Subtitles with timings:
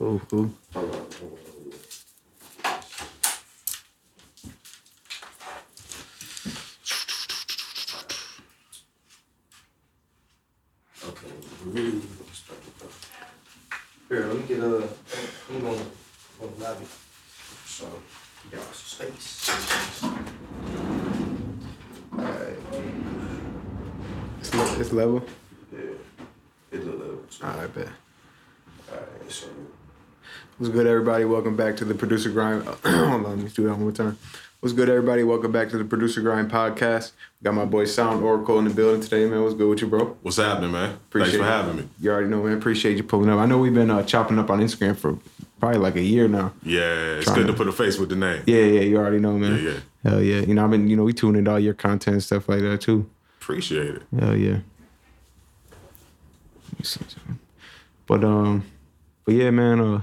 [0.00, 0.84] Oh, cool, cool.
[11.04, 11.26] Okay,
[14.08, 14.88] Here, let me get a.
[15.50, 15.84] I'm going to
[16.40, 16.86] the lobby.
[17.66, 17.86] So,
[18.52, 19.50] y'all some space.
[22.16, 22.58] Alright.
[24.38, 25.24] It's, it's level.
[25.72, 25.80] Yeah.
[26.70, 27.44] It's a level two.
[27.44, 27.88] All right, bet.
[28.92, 29.46] Alright, so.
[30.58, 31.24] What's good, everybody?
[31.24, 32.64] Welcome back to the Producer Grind.
[32.84, 34.18] Hold on, let me do that one more time.
[34.60, 35.22] What's good, everybody?
[35.22, 37.12] Welcome back to the Producer Grind podcast.
[37.44, 39.42] Got my boy Sound Oracle in the building today, man.
[39.42, 40.16] What's good with you, bro?
[40.22, 40.94] What's happening, man?
[40.94, 41.88] Appreciate Thanks for having me.
[42.00, 42.56] You already know, man.
[42.58, 43.38] Appreciate you pulling up.
[43.38, 45.16] I know we've been uh, chopping up on Instagram for
[45.60, 46.52] probably like a year now.
[46.64, 48.42] Yeah, it's good to- to put a face with the name.
[48.46, 49.62] Yeah, yeah, you already know, man.
[49.62, 49.78] Yeah, yeah.
[50.10, 50.40] Hell yeah.
[50.40, 52.60] You know, I've been, you know, we tune into all your content and stuff like
[52.62, 53.08] that too.
[53.40, 54.02] Appreciate it.
[54.18, 54.58] Hell yeah.
[55.70, 57.38] Let me see something.
[58.08, 58.64] But um,
[59.24, 59.80] but yeah, man.
[59.80, 60.00] Uh,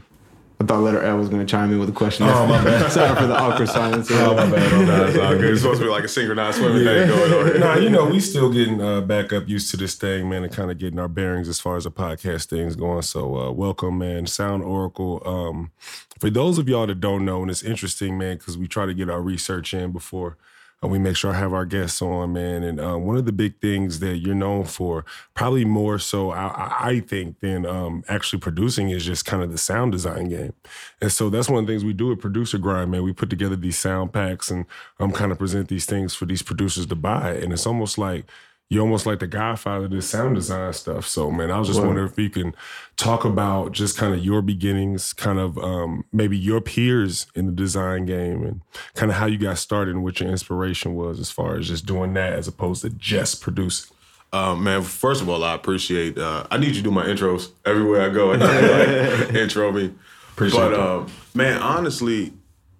[0.60, 2.28] I thought letter L was gonna chime in with a question.
[2.28, 2.92] Oh, my bad.
[2.92, 4.10] Sorry for the awkward silence.
[4.10, 5.10] Oh, my bad, my bad.
[5.10, 5.52] It's all good.
[5.52, 7.58] It's supposed to be like a synchronized swimming thing going on here.
[7.60, 10.54] nah, you know, we still getting uh, back up used to this thing, man, and
[10.54, 13.02] kind of getting our bearings as far as the podcast things going.
[13.02, 14.28] So, uh, welcome, man.
[14.28, 15.22] Sound Oracle.
[15.26, 15.72] Um,
[16.20, 18.94] for those of y'all that don't know, and it's interesting, man, because we try to
[18.94, 20.38] get our research in before
[20.84, 22.64] uh, we make sure I have our guests on, man.
[22.64, 26.48] And uh, one of the big things that you're known for, probably more so, I,
[26.48, 30.54] I- I think, than um, actually producing, is just kind of the sound design game.
[31.02, 33.04] And so that's one of the things we do at Producer Grind, man.
[33.04, 34.66] We put together these sound packs and
[35.00, 37.34] um, kind of present these things for these producers to buy.
[37.34, 38.26] And it's almost like
[38.70, 41.08] you're almost like the godfather of this sound design stuff.
[41.08, 41.86] So, man, I was just Wow.
[41.88, 42.56] wondering if you can
[42.98, 47.52] talk about just kind of your beginnings, kind of um, maybe your peers in the
[47.52, 48.62] design game, and
[48.96, 51.86] kind of how you got started and what your inspiration was as far as just
[51.86, 53.96] doing that as opposed to just producing.
[54.34, 56.18] Um, man, first of all, I appreciate.
[56.18, 58.34] Uh, I need you to do my intros everywhere I go.
[58.34, 59.94] I need to, like, intro me.
[60.34, 60.80] Appreciate but that.
[60.80, 62.34] um, man, honestly,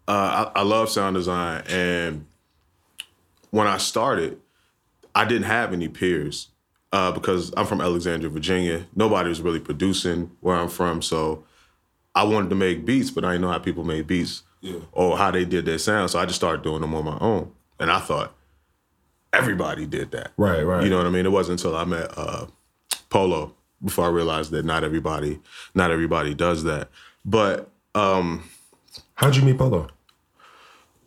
[0.08, 2.26] uh, I, I love sound design, and
[3.52, 4.40] when I started,
[5.16, 6.50] I didn't have any peers
[6.92, 8.86] uh, because I'm from Alexandria, Virginia.
[8.96, 11.46] Nobody was really producing where I'm from, so
[12.14, 14.44] I wanted to make beats, but I didn't know how people made beats
[14.92, 16.10] or how they did their sound.
[16.12, 18.36] So I just started doing them on my own, and I thought
[19.34, 20.32] everybody did that.
[20.38, 20.84] Right, right.
[20.84, 21.26] You know what I mean?
[21.26, 22.46] It wasn't until I met uh,
[23.10, 23.54] Polow
[23.84, 25.40] before I realized that not everybody,
[25.74, 26.90] not everybody does that.
[27.24, 28.50] But um,
[29.16, 29.90] How'd you meet Polow?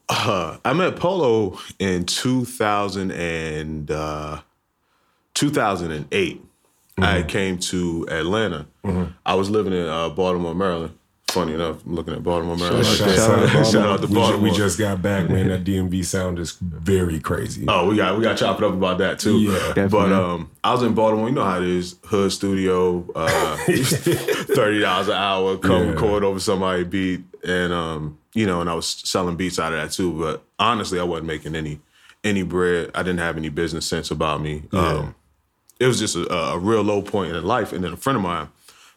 [0.09, 4.41] Uh, I met Polow in 2000 and uh,
[5.35, 6.43] 2008.
[7.01, 8.67] I came to Atlanta.
[9.25, 10.95] I was living in uh, Baltimore, Maryland.
[11.29, 12.87] Funny enough, I'm looking at Baltimore, Maryland.
[12.87, 14.43] Shout- shout out to Shout out to we, Baltimore.
[14.45, 15.49] we just got back, man.
[15.49, 17.67] That DMV sound is very crazy.
[17.69, 19.39] Oh, we got we got chopped up about that too.
[19.41, 19.59] Yeah.
[19.75, 19.89] Definitely.
[19.91, 21.29] But um, I was in Baltimore.
[21.29, 21.97] You know how it is.
[22.07, 25.59] Hood studio, uh, thirty dollars an hour.
[25.59, 25.91] Come Yeah.
[25.93, 29.81] record over somebody beat, and um, you know, and I was selling beats out of
[29.81, 30.17] that too.
[30.17, 31.81] But honestly, I wasn't making any
[32.23, 32.93] any bread.
[32.95, 34.63] I didn't have any business sense about me.
[34.73, 35.17] Um,
[35.81, 37.73] it was just a, a real low point in life.
[37.73, 38.49] And then a friend of mine,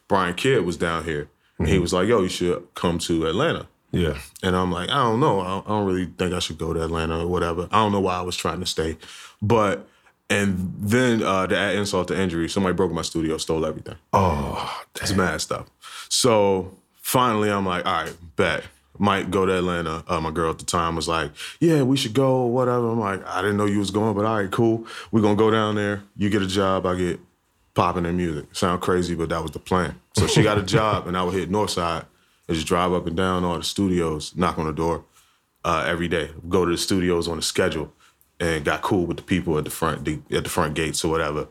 [0.06, 3.66] Brian Kidd, was down here, and he was like, "Yo, you should come to Atlanta."
[3.90, 4.16] Yeah.
[4.44, 5.40] And I'm like, I don't know.
[5.40, 7.68] I don't, I don't really think I should go to Atlanta or whatever.
[7.70, 8.96] I don't know why I was trying to stay.
[9.42, 9.86] But,
[10.30, 13.96] and then uh, to add insult to injury, somebody broke my studio, stole everything.
[14.14, 15.66] Oh, that's mad stuff.
[16.08, 18.64] So finally, I'm like, all right, bet.
[19.02, 20.04] Might go to Atlanta.
[20.06, 22.88] Uh, my girl at the time was like, yeah, we should go whatever.
[22.88, 24.86] I'm like, I didn't know you was going, but all right, cool.
[25.10, 26.04] We're going to go down there.
[26.16, 26.86] You get a job.
[26.86, 27.18] I get
[27.74, 28.54] popping in music.
[28.54, 30.00] Sound crazy, but that was the plan.
[30.16, 32.04] So she got a job, and I would hit Northside
[32.46, 35.04] and just drive up and down all the studios, knock on the door
[35.64, 36.30] uh, every day.
[36.48, 37.92] Go to the studios on a schedule,
[38.38, 41.10] and got cool with the people at the front the, at the front gates or
[41.10, 41.48] whatever.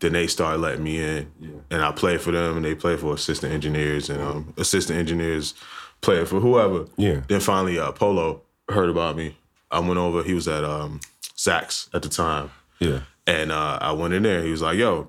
[0.00, 3.14] Then they started letting me in, and I played for them, and they played for
[3.14, 5.54] assistant engineers, and um, assistant engineers
[6.02, 6.86] played for whoever.
[6.98, 7.22] Yeah.
[7.28, 9.36] Then finally, uh, Polow heard about me.
[9.70, 10.22] I went over.
[10.22, 11.00] He was at um,
[11.36, 12.50] Saks at the time.
[12.78, 13.00] yeah.
[13.26, 14.42] And uh, I went in there.
[14.42, 15.06] He was like, "Yo,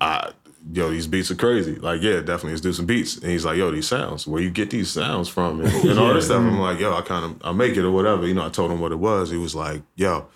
[0.00, 0.30] I,
[0.72, 1.74] yo, these beats are crazy.
[1.74, 4.24] Like, yeah, definitely, let's do some beats." And he's like, "Yo, these sounds.
[4.24, 6.38] Where you get these sounds from?" And, and all this stuff.
[6.38, 8.70] I'm like, "Yo, I kind of, I make it or whatever." You know, I told
[8.70, 9.30] him what it was.
[9.30, 10.26] He was like, "Yo,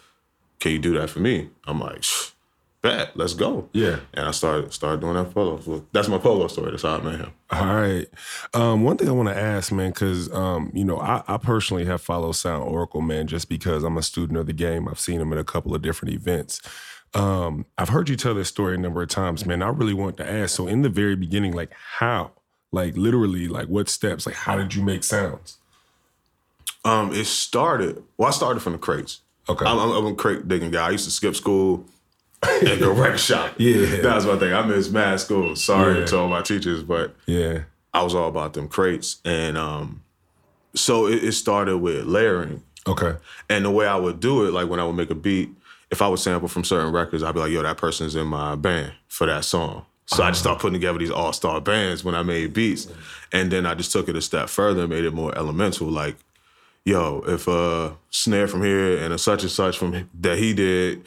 [0.58, 2.30] can you do that for me?" I'm like, "Shh,
[2.84, 4.00] "Bet, let's go." Yeah.
[4.12, 5.64] And I started started doing that Polow.
[5.64, 6.70] So that's my Polow story.
[6.70, 7.32] That's how I met him.
[7.50, 8.06] All right.
[8.52, 11.86] Um, one thing I want to ask, man, because um, you know, I, I personally
[11.86, 14.86] have followed Sound Oracle, man, just because I'm a student of the game.
[14.86, 16.60] I've seen him at a couple of different events.
[17.14, 19.62] Um, I've heard you tell this story a number of times, man.
[19.62, 20.54] I really want to ask.
[20.54, 22.32] So, in the very beginning, like how,
[22.70, 25.56] like literally, like what steps, like how did you make sounds?
[26.84, 28.02] Um, it started.
[28.18, 29.22] Well, I started from the crates.
[29.48, 29.64] Okay.
[29.64, 30.88] I'm, I'm, I'm a crate digging guy.
[30.88, 31.86] I used to skip school
[32.66, 33.54] and go record shop.
[33.58, 33.84] Yeah.
[34.02, 34.52] that was my thing.
[34.52, 35.56] I missed mad school.
[35.56, 36.06] Sorry Yeah.
[36.06, 37.60] to all my teachers, but Yeah.
[37.92, 40.02] I was all about them crates, and um,
[40.74, 42.62] so it, it started with layering.
[42.86, 43.14] Okay.
[43.48, 45.50] And the way I would do it, like when I would make a beat,
[45.90, 48.56] if I would sample from certain records, I'd be like, yo, that person's in my
[48.56, 49.86] band for that song.
[50.06, 52.88] So I just started putting together these all star bands when I made beats.
[53.32, 55.86] And then I just took it a step further and made it more elemental.
[55.86, 56.16] Like,
[56.84, 61.04] yo, if a snare from here and a such and such from that he did,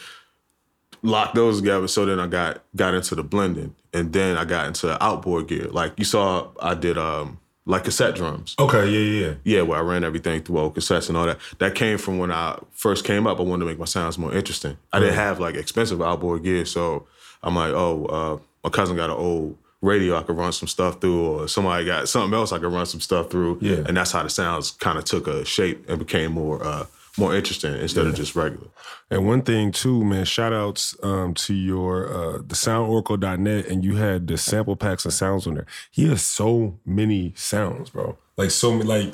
[1.02, 1.88] lock those together.
[1.88, 3.76] So then I got got into the blending.
[3.94, 5.68] And then I got into outboard gear.
[5.70, 8.56] Like you saw I did um like cassette drums.
[8.60, 8.90] Okay.
[8.90, 9.28] Yeah.
[9.28, 9.34] Yeah.
[9.44, 11.40] Yeah, where I ran everything through old cassettes and all that.
[11.60, 13.40] That came from when I first came up.
[13.40, 14.78] I wanted to make my sounds more interesting.
[14.94, 17.08] I didn't have like expensive outboard gear, so
[17.44, 21.00] I'm like, oh, uh, my cousin got an old radio I could run some stuff
[21.02, 23.60] through, or somebody got something else I could run some stuff through.
[23.62, 23.84] Yeah.
[23.86, 26.86] and that's how the sounds kind of took a shape and became more uh,
[27.18, 28.68] more interesting instead of just regular.
[29.10, 33.96] And one thing too, man, shout outs um, to your uh the soundoracle.net and you
[33.96, 35.66] had the sample packs and sounds on there.
[35.92, 38.18] He has so many sounds, bro.
[38.38, 39.14] Like so many like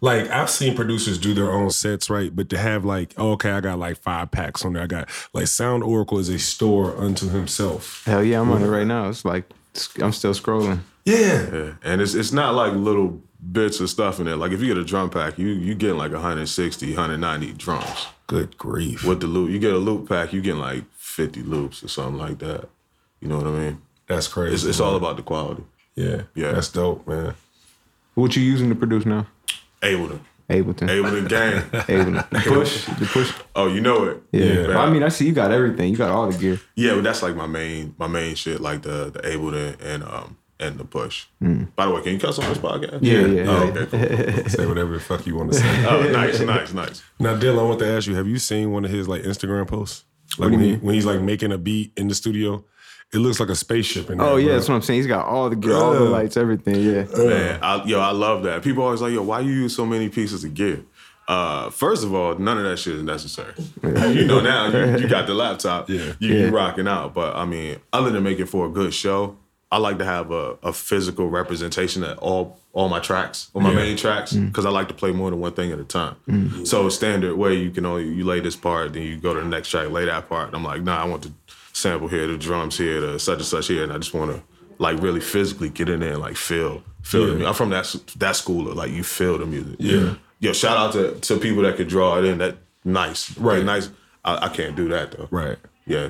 [0.00, 2.34] like I've seen producers do their own sets, right?
[2.34, 4.82] But to have like, oh, okay, I got like five packs on there.
[4.82, 8.02] I got like Sound Oracle is a store unto himself.
[8.04, 9.08] Hell yeah, I'm on it right now.
[9.08, 9.44] It's like
[10.00, 10.80] I'm still scrolling.
[11.04, 11.50] Yeah.
[11.52, 14.36] Yeah, and it's it's not like little bits of stuff in there.
[14.36, 18.06] Like if you get a drum pack, you you getting like 160, 190 drums.
[18.26, 19.04] Good grief.
[19.04, 22.18] With the loop, you get a loop pack, you getting like 50 loops or something
[22.18, 22.68] like that.
[23.20, 23.82] You know what I mean?
[24.06, 24.54] That's crazy.
[24.54, 25.64] It's, it's all about the quality.
[25.94, 26.22] Yeah.
[26.34, 26.52] Yeah.
[26.52, 27.34] That's dope, man.
[28.14, 29.26] What you using to produce now?
[29.80, 30.20] Ableton.
[30.48, 30.88] Ableton.
[30.88, 31.62] Ableton gang.
[31.86, 32.30] Ableton.
[32.30, 32.84] The push.
[32.98, 33.32] The push.
[33.54, 34.22] Oh, you know it.
[34.32, 34.68] Yeah.
[34.68, 34.78] Yeah.
[34.78, 35.90] I mean, I see you got everything.
[35.90, 36.60] You got all the gear.
[36.74, 40.36] Yeah, but that's like my main my main shit, like the the Ableton and um
[40.62, 41.26] and the push.
[41.40, 43.00] By the way, can you cuss on this podcast?
[43.02, 43.44] Yeah, yeah.
[43.46, 44.36] Oh, okay, cool.
[44.42, 44.48] cool.
[44.48, 45.86] Say whatever the fuck you want to say.
[45.86, 47.02] Oh, nice, nice, nice.
[47.18, 49.66] Now, Dylan, I want to ask you: Have you seen one of his like Instagram
[49.66, 50.04] posts?
[50.38, 52.64] Like when, he, when he's like making a beat in the studio,
[53.12, 54.08] it looks like a spaceship.
[54.08, 54.54] In there, Oh yeah, bro.
[54.54, 55.00] that's what I'm saying.
[55.00, 56.76] He's got all the gear, all the lights, everything.
[56.76, 57.04] Yeah.
[57.16, 58.62] Man, I, yo, I love that.
[58.62, 60.84] People always like, yo, why you use so many pieces of gear?
[61.28, 63.52] Uh, first of all, none of that shit is necessary.
[63.82, 66.14] you know now, you, you got the laptop, Yeah.
[66.18, 66.46] you, Yeah.
[66.46, 67.14] you rocking out.
[67.14, 69.36] But I mean, other than making for a good show,
[69.72, 73.70] I like to have a, a physical representation of all all my tracks, or my
[73.70, 73.76] Yeah.
[73.76, 74.46] main tracks, mm.
[74.46, 76.16] because I like to play more than one thing at a time.
[76.28, 76.66] Mm.
[76.66, 79.46] So standard way, you can only you lay this part, then you go to the
[79.46, 80.46] next track, lay that part.
[80.48, 81.32] And I'm like, nah, I want the
[81.72, 84.42] sample here, the drums here, the such and such here, and I just want to
[84.78, 87.48] like really physically get in there and like feel feel the music.
[87.48, 87.86] I'm from that
[88.18, 89.76] that school of like you feel the music.
[89.78, 90.14] Yeah.
[90.40, 92.38] Yo, shout out to to people that could draw it in.
[92.38, 93.64] That nice, Right.
[93.64, 93.90] nice.
[94.24, 95.28] I, I can't do that though.
[95.30, 95.58] right.
[95.86, 96.08] Yeah.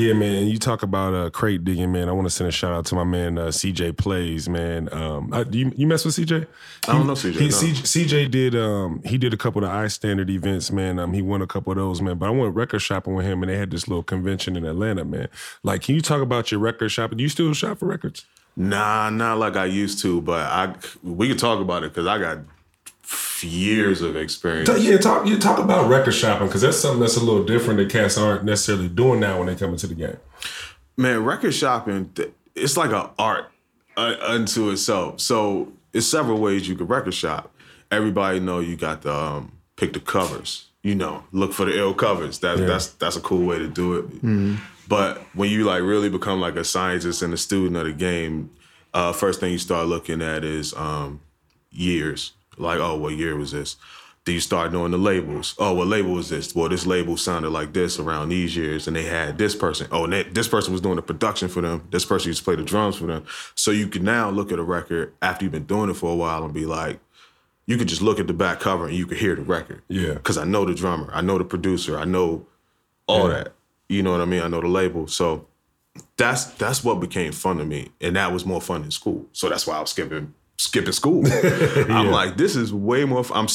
[0.00, 0.34] Yeah, man.
[0.34, 2.08] And you talk about uh, crate digging, man.
[2.08, 4.88] I want to send a shout out to my man uh, CJ Plays, man.
[4.92, 6.46] Um, I, do you you mess with CJ?
[6.88, 7.54] I don't know CJ, He, no.
[7.54, 10.98] CJ, CJ did um he did a couple of the iStandard events, man.
[10.98, 12.16] Um, he won a couple of those, man.
[12.16, 15.04] But I went record shopping with him, and they had this little convention in Atlanta,
[15.04, 15.28] man.
[15.62, 17.18] Like, can you talk about your record shopping?
[17.18, 18.24] Do you still shop for records?
[18.56, 22.18] Nah, not like I used to, but I we could talk about it because I
[22.18, 22.38] got
[23.42, 24.68] years of experience.
[24.82, 27.90] Yeah, talk you talk about record shopping because that's something that's a little different that
[27.90, 30.16] cats aren't necessarily doing now when they come into the game.
[30.96, 32.14] Man, record shopping,
[32.54, 33.50] it's like an art
[33.96, 35.20] uh, unto itself.
[35.20, 37.52] So it's several ways you can record shop.
[37.90, 40.66] Everybody know you got to um, pick the covers.
[40.82, 42.38] You know, look for the ill covers.
[42.38, 44.58] That, That's that's a cool way to do it.
[44.88, 48.50] But when you like really become like a scientist and a student of the game,
[48.94, 51.20] uh, first thing you start looking at is um,
[51.70, 52.32] years.
[52.60, 53.76] Like, oh, what year was this?
[54.24, 55.54] Then you start knowing the labels.
[55.58, 56.54] Oh, what label was this?
[56.54, 59.88] Well, this label sounded like this around these years, and they had this person.
[59.90, 61.88] Oh, and that, this person was doing the production for them.
[61.90, 63.24] This person used to play the drums for them.
[63.54, 66.14] So you can now look at a record after you've been doing it for a
[66.14, 67.00] while and be like,
[67.66, 69.80] you could just look at the back cover and you could hear the record.
[69.88, 70.14] Yeah.
[70.14, 72.46] Because I know the drummer, I know the producer, I know
[73.06, 73.34] all Yeah.
[73.44, 73.52] that.
[73.88, 74.42] You know what I mean?
[74.42, 75.06] I know the label.
[75.06, 75.46] So
[76.16, 79.26] that's that's what became fun to me, and that was more fun in school.
[79.32, 81.24] So that's why I was skipping skipping school.
[81.90, 83.24] I'm like, this is way more.
[83.24, 83.38] Fun.
[83.38, 83.48] I'm.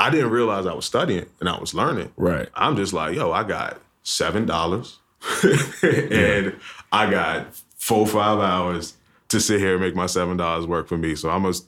[0.00, 2.12] I didn't realize I was studying and I was learning.
[2.16, 2.48] Right.
[2.54, 4.98] I'm just like, yo, I got seven dollars,
[5.82, 6.54] and
[6.92, 8.94] I got four five hours
[9.28, 11.14] to sit here and make my seven dollars work for me.
[11.14, 11.66] So I must.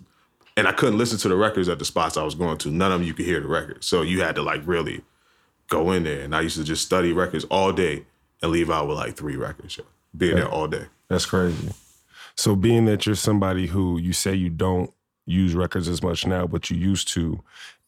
[0.57, 2.71] And I couldn't listen to the records at the spots I was going to.
[2.71, 3.87] None of them you could hear the records.
[3.87, 5.03] So you had to like really
[5.69, 6.21] go in there.
[6.23, 8.05] And I used to just study records all day
[8.43, 9.79] and leave out with like three records.
[9.79, 9.85] yo.
[10.15, 10.87] Being there all day.
[11.09, 11.71] That's crazy.
[12.37, 14.93] So being that you're somebody who you say you don't
[15.27, 17.41] use records as much now, but you used to,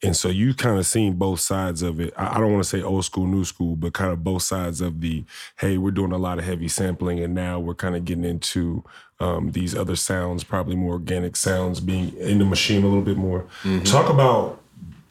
[0.03, 2.13] and so you kind of seen both sides of it.
[2.17, 4.81] I, I don't want to say old school, new school, but kind of both sides
[4.81, 5.25] of the
[5.59, 8.85] hey, we're doing a lot of heavy sampling, and now we're kind of getting into
[9.21, 13.17] um, these other sounds, probably more organic sounds, being in the machine a little bit
[13.17, 13.47] more.
[13.85, 14.61] Talk about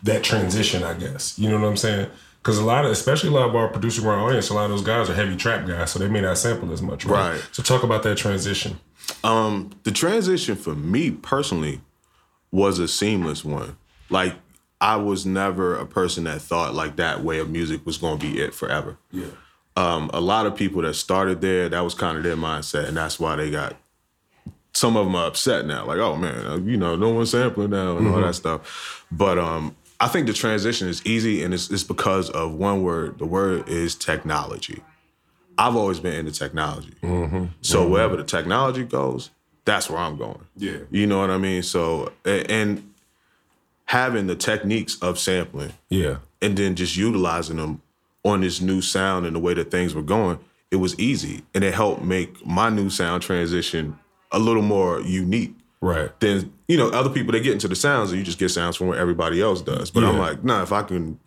[0.03, 1.37] that transition, I guess.
[1.39, 2.09] You know what I'm saying?
[2.41, 4.71] Because a lot of, especially a lot of our producer our audience, a lot of
[4.71, 7.33] those guys are heavy trap guys, so they may not sample as much, right?
[7.33, 7.47] Right.
[7.51, 8.79] So talk about that transition.
[9.23, 11.81] Um, the transition for me personally
[12.51, 13.77] was a seamless one.
[14.09, 14.35] Like
[14.79, 18.25] I was never a person that thought like that way of music was going to
[18.25, 18.97] be it forever.
[19.11, 19.27] Yeah.
[19.77, 22.97] Um, a lot of people that started there, that was kind of their mindset, and
[22.97, 23.77] that's why they got.
[24.73, 27.69] Some of them are upset now, like, oh man, uh, you know, no one's sampling
[27.69, 29.05] now and all that stuff.
[29.11, 33.19] But um, I think the transition is easy, and it's, it's because of one word.
[33.19, 34.81] The word is technology.
[35.57, 37.45] I've always been into technology, mm-hmm.
[37.61, 39.29] so wherever the technology goes,
[39.65, 40.45] that's where I'm going.
[40.57, 40.77] Yeah.
[40.89, 41.61] you know what I mean.
[41.63, 42.91] So and
[43.85, 46.17] having the techniques of sampling Yeah.
[46.41, 47.81] and then just utilizing them
[48.23, 50.39] on this new sound and the way that things were going,
[50.71, 51.43] it was easy.
[51.53, 53.97] And it helped make my new sound transition
[54.31, 56.17] a little more unique Right.
[56.21, 58.77] than, you know, other people they get into the sounds and you just get sounds
[58.77, 59.91] from what everybody else does.
[59.91, 61.19] But I'm like, nah, if I can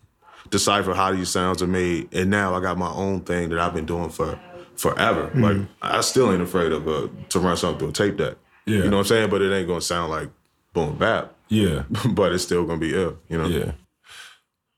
[0.49, 3.73] decipher how these sounds are made, and now I got my own thing that I've
[3.73, 4.39] been doing for
[4.75, 5.31] forever.
[5.35, 8.35] Like I still ain't afraid of uh, to run something through a tape deck.
[8.65, 8.77] Yeah.
[8.77, 9.29] You know what I'm saying?
[9.29, 10.29] But it ain't gonna sound like
[10.73, 11.33] boom bap.
[11.49, 11.83] Yeah.
[12.09, 13.47] but it's still gonna be ill, you know?
[13.47, 13.71] Yeah.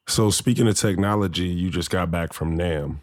[0.07, 3.00] So speaking of technology, you just got back from NAMM.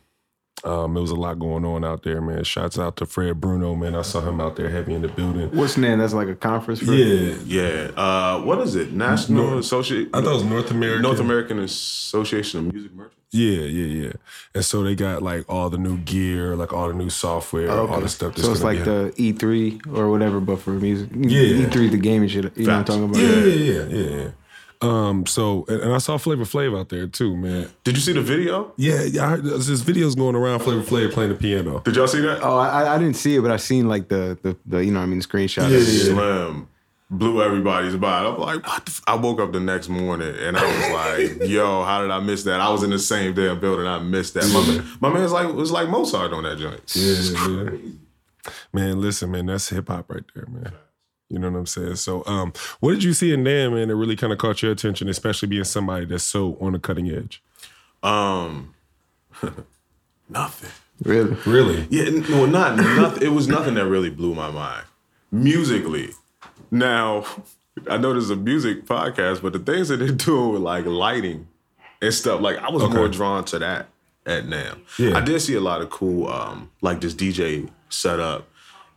[0.65, 2.43] Um, there was a lot going on out there, man.
[2.43, 3.95] Shouts out to Fred Bruno, man.
[3.95, 5.51] I saw him out there heavy in the building.
[5.51, 5.99] What's name?
[5.99, 7.35] That's like a conference for Yeah.
[7.45, 7.91] Yeah.
[7.97, 8.93] Uh, what is it?
[8.93, 10.09] National Association.
[10.15, 11.03] I thought it was North American.
[11.03, 13.19] North American Association of Music Merchants.
[13.31, 14.13] Yeah, yeah, yeah.
[14.55, 18.01] And so they got like all the new gear, like all the new software, all
[18.01, 18.35] the stuff.
[18.35, 21.11] That's So it's like be the E3 or whatever, but for music.
[21.13, 21.67] Yeah.
[21.67, 22.57] E3 the gaming shit.
[22.57, 23.17] You know what I'm talking about?
[23.19, 24.29] Yeah, yeah, yeah, yeah.
[24.85, 27.71] Um, so and, and I saw Flavor Flav out there too, man.
[27.85, 28.73] Did you see the video?
[28.77, 29.25] Yeah, yeah.
[29.25, 31.81] I heard there's this videos going around Flavor Flav playing the piano.
[31.81, 32.43] Did y'all see that?
[32.43, 35.01] Oh, I, I didn't see it, but I seen like the the, the you know
[35.01, 35.71] what I mean the screenshot.
[35.71, 36.05] Yeah, of yeah.
[36.05, 36.69] Slim
[37.11, 38.27] blew everybody's mind.
[38.27, 39.03] I'm like, what the f-?
[39.07, 42.45] I woke up the next morning and I was like, yo, how did I miss
[42.45, 42.61] that?
[42.61, 43.87] I was in the same damn building.
[43.87, 44.45] I missed that.
[44.53, 46.81] My, man, my man's like, it was like Mozart on that joint.
[46.95, 48.53] Yeah, yeah.
[48.73, 50.73] Man, listen, man, that's hip hop right there, man.
[51.35, 51.97] You know what I'm saying?
[51.97, 54.73] So, um, what did you see in there, man, that really kind of caught your
[54.73, 57.43] attention, especially being somebody that's so on the cutting edge?
[58.03, 58.75] Um,
[60.29, 60.71] nothing.
[61.03, 61.37] Really?
[61.47, 61.87] Really?
[61.91, 63.23] Yeah, n- well, not nothing.
[63.23, 64.85] It was nothing that really blew my mind
[65.33, 66.11] musically.
[66.71, 67.25] Now,
[67.91, 71.49] I know there's a music podcast, but the things that they're doing with like lighting
[72.01, 72.95] and stuff, like I was Okay.
[72.95, 73.89] more drawn to that
[74.27, 74.79] at NAMM.
[74.99, 75.17] Yeah.
[75.19, 78.49] I did see a lot of cool, um, like this DJ setup.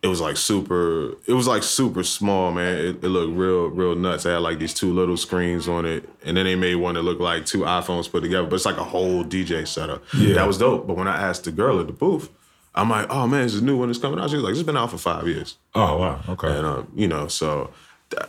[0.04, 1.14] It was like super.
[1.26, 2.78] It was like super small, man.
[2.78, 4.24] It, it looked real, real nuts.
[4.24, 7.02] They had like these two little screens on it, and then they made one that
[7.02, 8.48] looked like two iPhones put together.
[8.48, 10.04] But it's like a whole DJ setup.
[10.16, 10.36] Yeah.
[10.36, 10.86] That was dope.
[10.88, 12.30] But when I asked the girl at the booth,
[12.76, 14.62] I'm like, "Oh man, is this new one that's coming out?" She was like, "It's
[14.62, 16.22] been out for five years." Oh wow.
[16.30, 16.56] Okay.
[16.56, 17.72] And um, you know, so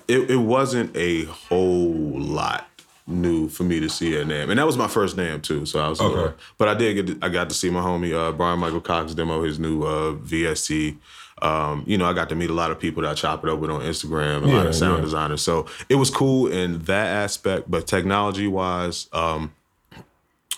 [0.08, 2.64] it, it wasn't a whole lot
[3.06, 5.64] new for me to see at NAMM, and that was my first NAMM too.
[5.66, 6.14] So I was, Okay.
[6.14, 9.14] little- but I did get, to, I got to see my homie uh, Bryan-Michael Cox
[9.14, 10.96] demo his new uh, VST.
[11.42, 13.50] Um, you know, I got to meet a lot of people that I chop it
[13.50, 15.04] up with on Instagram, a lot of sound yeah.
[15.04, 15.42] designers.
[15.42, 19.52] So it was cool in that aspect, but technology wise, um,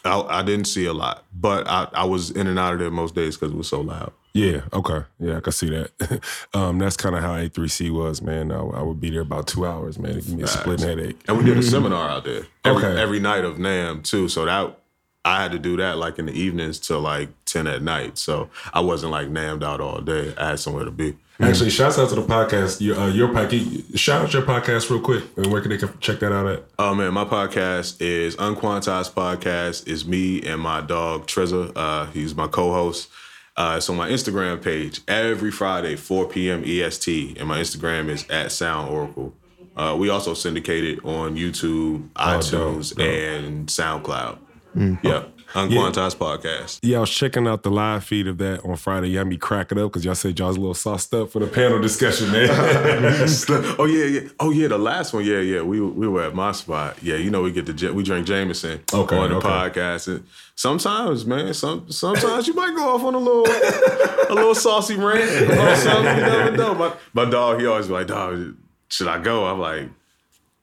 [0.05, 1.25] I, I didn't see a lot.
[1.35, 3.81] But I, I was in and out of there most days because it was so
[3.81, 4.13] loud.
[4.33, 4.63] Yeah.
[4.73, 5.03] Okay.
[5.19, 6.21] Yeah, I can see that.
[6.55, 8.53] um, that's kind of how A3C was, man.
[8.53, 10.19] I, I would be there about two hours, man.
[10.19, 11.21] It give me a splitting headache.
[11.27, 13.01] And we did a seminar out there every, Okay.
[13.01, 14.29] every night of NAMM too.
[14.29, 14.79] So that
[15.25, 18.17] I had to do that like in the evenings till like 10 at night.
[18.19, 20.35] So I wasn't like NAMMed out all day.
[20.39, 21.17] I had somewhere to be.
[21.41, 22.81] Actually, shouts out to the podcast.
[22.83, 23.99] Your, uh, your podcast.
[23.99, 25.25] Shout out your podcast real quick.
[25.37, 26.65] And where can they check that out at?
[26.79, 29.89] Oh man, my podcast is Unquantized Podcast.
[29.89, 31.73] Is me and my dog Trezor.
[31.75, 33.09] Uh, he's my co-host.
[33.57, 36.63] Uh, it's on my Instagram page every Friday, 4 p.m.
[36.65, 39.35] EST, and my Instagram is at Sound Oracle.
[39.77, 43.07] Uh, we also syndicate it on YouTube, iTunes, dope, dope.
[43.07, 44.39] and SoundCloud.
[44.77, 45.03] Mm.
[45.03, 46.79] Yep, Unquantized Podcast.
[46.83, 49.09] Yeah, I was checking out the live feed of that on Friday.
[49.09, 51.47] Y'all be cracking up because y'all said y'all was a little sauced up for the
[51.49, 52.49] panel discussion, man.
[53.79, 54.29] oh yeah, yeah.
[54.39, 55.25] Oh yeah, the last one.
[55.25, 55.63] Yeah, yeah.
[55.63, 57.03] We we were at my spot.
[57.03, 59.49] Yeah, you know we get the we drink Jameson Okay, on the okay.
[59.49, 60.07] podcast.
[60.09, 60.25] And
[60.55, 65.23] sometimes, man, some sometimes you might go off on a little a little saucy rant
[65.51, 66.17] or something.
[66.17, 66.75] You never know.
[66.75, 68.55] My my dog, he always be like, dog,
[68.89, 69.47] should I go?
[69.47, 69.89] I'm like,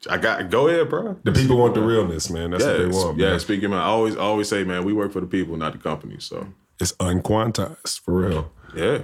[0.09, 1.17] I got go ahead, bro.
[1.23, 2.51] the people want the realness, man.
[2.51, 3.29] That's yeah, what they want, yeah.
[3.31, 3.39] man.
[3.39, 6.17] Speaking, of, I always always say, man, we work for the people, not the company.
[6.19, 6.47] So
[6.79, 8.51] It's unquantized, for real.
[8.75, 8.99] yeah.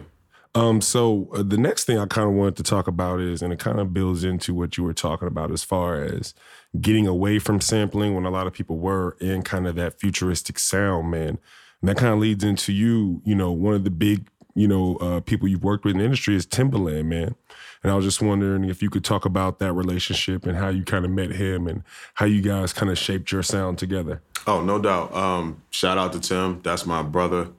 [0.55, 3.51] Um, so uh, the next thing I kind of wanted to talk about is, and
[3.51, 6.35] it kind of builds into what you were talking about as far as
[6.79, 10.59] getting away from sampling when a lot of people were in kind of that futuristic
[10.59, 11.39] sound, man.
[11.81, 14.97] And that kind of leads into you, you know, one of the big, you know,
[14.97, 17.35] uh, people you've worked with in the industry is Timbaland, man.
[17.84, 20.84] And I was just wondering if you could talk about that relationship and how you
[20.84, 24.22] kind of met him and how you guys kind of shaped your sound together.
[24.48, 25.13] Oh, no doubt.
[25.13, 26.62] Um, shout out to Tim.
[26.63, 27.50] That's my brother.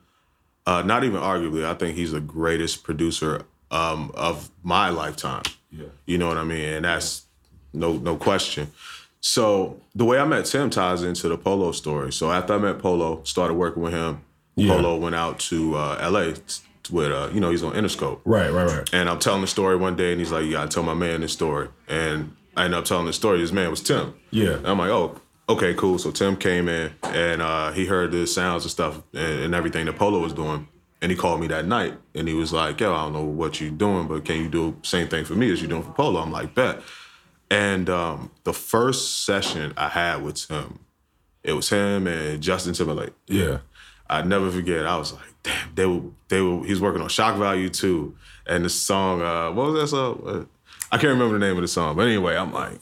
[0.66, 5.42] Uh, not even arguably, I think he's the greatest producer um, of my lifetime.
[5.70, 5.86] Yeah.
[6.06, 6.64] You know what I mean?
[6.64, 7.26] And that's
[7.72, 8.70] no no question.
[9.20, 12.12] So the way I met Tim ties into the Polow story.
[12.12, 14.22] So after I met Polow, started working with him.
[14.54, 14.74] Yeah.
[14.74, 16.34] Polo went out to uh, LA
[16.90, 18.20] with uh, you know he's on Interscope.
[18.24, 18.88] Right, right, right.
[18.92, 21.20] And I'm telling the story one day, and he's like, "You gotta tell my man
[21.20, 23.40] this story." And I end up telling the story.
[23.40, 24.14] This man was Tim.
[24.30, 24.54] Yeah.
[24.54, 28.26] And I'm like, "Oh, okay, cool." So Tim came in, and uh, he heard the
[28.26, 30.68] sounds and stuff and, and everything that Polow was doing,
[31.02, 33.60] and he called me that night, and he was like, "Yo, I don't know what
[33.60, 35.92] you're doing, but can you do the same thing for me as you're doing for
[35.92, 36.80] Polow?" I'm like, "Bet."
[37.50, 40.80] And um, the first session I had with Tim,
[41.42, 43.12] it was him and Justin Timberlake.
[43.26, 43.58] Yeah.
[44.08, 44.86] I never forget.
[44.86, 46.64] I was like, damn, they were they were.
[46.66, 49.22] He's working on Shock Value too, and the song.
[49.22, 50.22] Uh, what was that song?
[50.26, 50.44] Uh,
[50.90, 52.80] I can't remember the name of the song, but anyway, I'm like,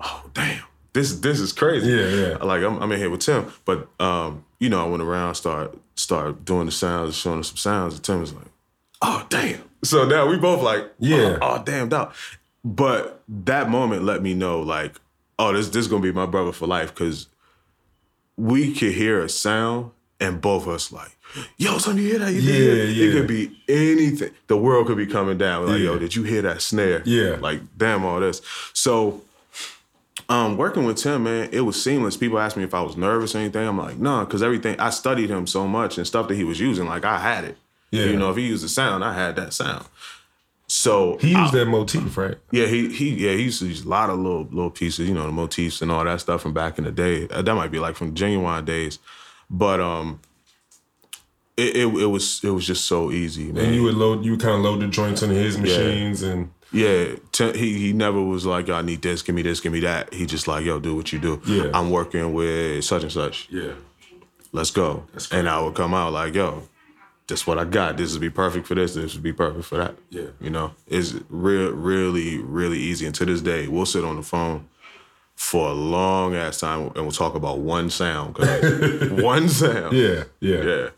[0.00, 0.62] oh damn,
[0.92, 1.90] this this is crazy.
[1.90, 2.36] Yeah, yeah.
[2.36, 5.76] Like I'm, I'm in here with Tim, but um, you know, I went around, start
[5.96, 8.46] start doing the sounds, showing him some sounds, and Tim was like,
[9.02, 9.62] oh damn.
[9.84, 11.38] So now we both like, Yeah.
[11.40, 12.12] oh, oh damn, dog.
[12.64, 14.96] But that moment let me know, like,
[15.38, 17.28] oh, this this gonna be my brother for life, because
[18.36, 21.15] we could hear a sound and both of us like,
[21.56, 22.32] yo, son, you hear that?
[22.32, 23.04] You Yeah, hear yeah.
[23.08, 24.30] It could be anything.
[24.46, 25.66] The world could be coming down.
[25.66, 25.84] Like, Yeah.
[25.86, 27.02] yo, did you hear that snare?
[27.04, 27.36] Yeah.
[27.40, 28.42] Like, damn, all this.
[28.72, 29.22] So,
[30.28, 32.16] um, working with Tim, man, it was seamless.
[32.16, 33.66] People asked me if I was nervous or anything.
[33.66, 36.58] I'm like, no, because everything I studied him so much and stuff that he was
[36.58, 37.56] using, like I had it.
[37.90, 38.04] Yeah.
[38.06, 39.84] You know, if he used a sound, I had that sound.
[40.68, 42.34] So He I- used that motif, right?
[42.50, 45.14] yeah, he he yeah he used to use a lot of little little pieces, you
[45.14, 47.26] know, the motifs and all that stuff from back in the day.
[47.26, 48.98] That might be like from Ginuwine days,
[49.48, 50.18] but um,
[51.56, 53.66] it it, it was it was just so easy, man.
[53.66, 57.14] And you would load, you kind of load the joints on his machines, and yeah,
[57.32, 60.12] t- he he never was like, I need this, give me this, give me that.
[60.12, 61.40] He just like, yo, do what you do.
[61.46, 61.70] Yeah.
[61.72, 63.48] I'm working with such and such.
[63.50, 63.72] yeah,
[64.52, 65.04] Let's go.
[65.30, 66.62] And I would come out like, yo,
[67.26, 67.96] this what I got.
[67.96, 68.94] This would be perfect for this.
[68.94, 69.94] This would be perfect for that.
[70.10, 70.28] Yeah.
[70.40, 73.06] You know, it's real, really, really easy.
[73.06, 74.68] And to this day, we'll sit on the phone
[75.34, 78.36] for a long ass time and we'll talk about one sound.
[79.22, 79.94] one sound.
[79.96, 80.88] yeah, yeah, Yeah.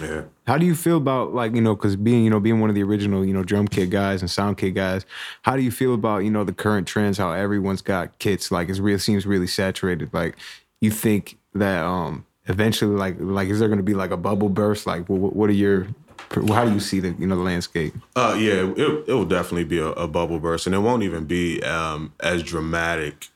[0.00, 0.22] Yeah.
[0.46, 2.74] How do you feel about like you know because being you know being one of
[2.74, 5.04] the original you know drum kit guys and sound kit guys?
[5.42, 7.18] How do you feel about you know the current trends?
[7.18, 10.12] How everyone's got kits like it's real seems really saturated.
[10.12, 10.36] Like
[10.80, 14.48] you think that um eventually like like is there going to be like a bubble
[14.48, 14.86] burst?
[14.86, 15.88] Like what, what are your
[16.30, 17.94] how do you see the you know the landscape?
[18.14, 21.24] Uh, yeah, it, it will definitely be a, a bubble burst, and it won't even
[21.24, 23.28] be um, as dramatic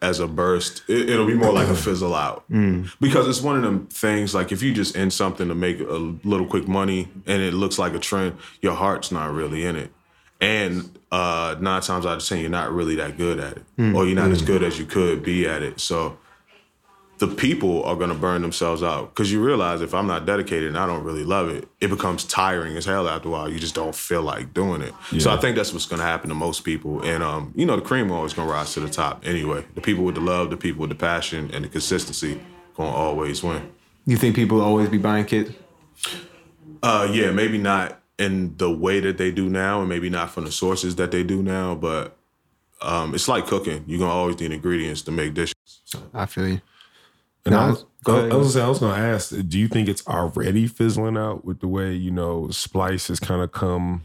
[0.00, 0.82] as a burst.
[0.88, 2.84] It, it'll be more like a fizzle out hmm.
[3.00, 4.34] because it's one of them things.
[4.34, 7.78] Like if you just in something to make a little quick money and it looks
[7.78, 9.92] like a trend, your heart's not really in it,
[10.40, 13.96] and uh, nine times out of ten, you're not really that good at it, hmm.
[13.96, 14.46] or you're not as hmm.
[14.46, 15.80] good as you could be at it.
[15.80, 16.18] So
[17.18, 20.78] the people are gonna burn themselves out because you realize if I'm not dedicated and
[20.78, 23.48] I don't really love it, it becomes tiring as hell after a while.
[23.48, 24.94] You just don't feel like doing it.
[25.18, 27.02] So I think that's what's gonna happen to most people.
[27.02, 29.64] And um, you know, the cream always gonna rise to the top anyway.
[29.74, 32.40] The people with the love, the people with the passion, and the consistency
[32.76, 33.68] gonna always win.
[34.06, 35.50] You think people always be buying kits?
[36.82, 40.44] Uh, yeah, maybe not in the way that they do now, and maybe not from
[40.44, 42.16] the sources that they do now, but
[42.80, 43.84] um, it's like cooking.
[43.88, 45.54] You're gonna always need ingredients to make dishes.
[46.14, 46.60] I feel you.
[47.48, 48.28] And I was, I.
[48.28, 51.60] I was, I was going to ask, do you think it's already fizzling out with
[51.60, 54.04] the way you know Splice has kind of come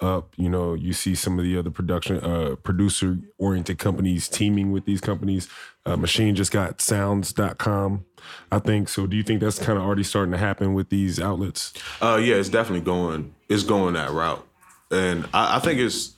[0.00, 0.34] up?
[0.36, 4.84] You know, you see some of the other production, uh, producer oriented companies teaming with
[4.84, 5.48] these companies.
[5.86, 8.04] Uh, Machine just got Sounds.com,
[8.50, 8.88] I think.
[8.88, 11.72] So, do you think that's kind of already starting to happen with these outlets?
[12.00, 13.34] Uh, yeah, it's definitely going.
[13.48, 14.46] It's going that route,
[14.90, 16.12] and I, I think it's.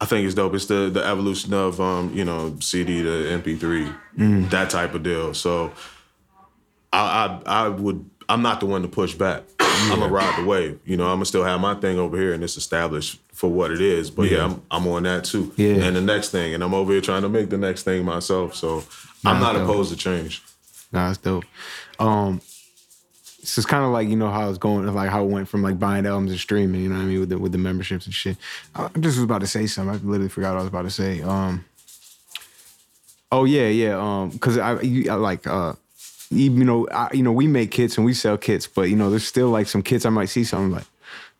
[0.00, 0.54] I think it's dope.
[0.54, 5.32] It's the the evolution of um, you know, CD to MP3, that type of deal.
[5.32, 5.72] So,
[6.94, 8.08] I, I I would.
[8.28, 9.42] I'm not the one to push back.
[9.60, 10.78] I'm gonna ride the wave.
[10.84, 13.70] You know, I'm gonna still have my thing over here, and it's established for what
[13.70, 14.10] it is.
[14.10, 14.44] But yeah, Yeah.
[14.44, 15.52] I'm I'm on that too.
[15.56, 15.74] Yeah.
[15.74, 18.54] And the next thing, and I'm over here trying to make the next thing myself.
[18.54, 18.84] So
[19.24, 20.42] I'm not opposed to change.
[20.92, 21.44] Nah, it's dope.
[21.98, 22.40] Um,
[23.42, 25.62] so it's kind of like you know how it's going, like how it went from
[25.62, 26.82] like buying albums and streaming.
[26.82, 28.38] You know what I mean with the with the memberships and shit.
[28.74, 29.94] I just was about to say something.
[29.94, 31.20] I literally forgot what I was about to say.
[31.20, 31.64] Um,
[33.30, 33.98] oh yeah, yeah.
[34.00, 35.74] Um, because I, you, I like uh,
[36.30, 38.96] even you know I, you know we make kits and we sell kits, but you
[38.96, 40.86] know there's still like some kits I might see something like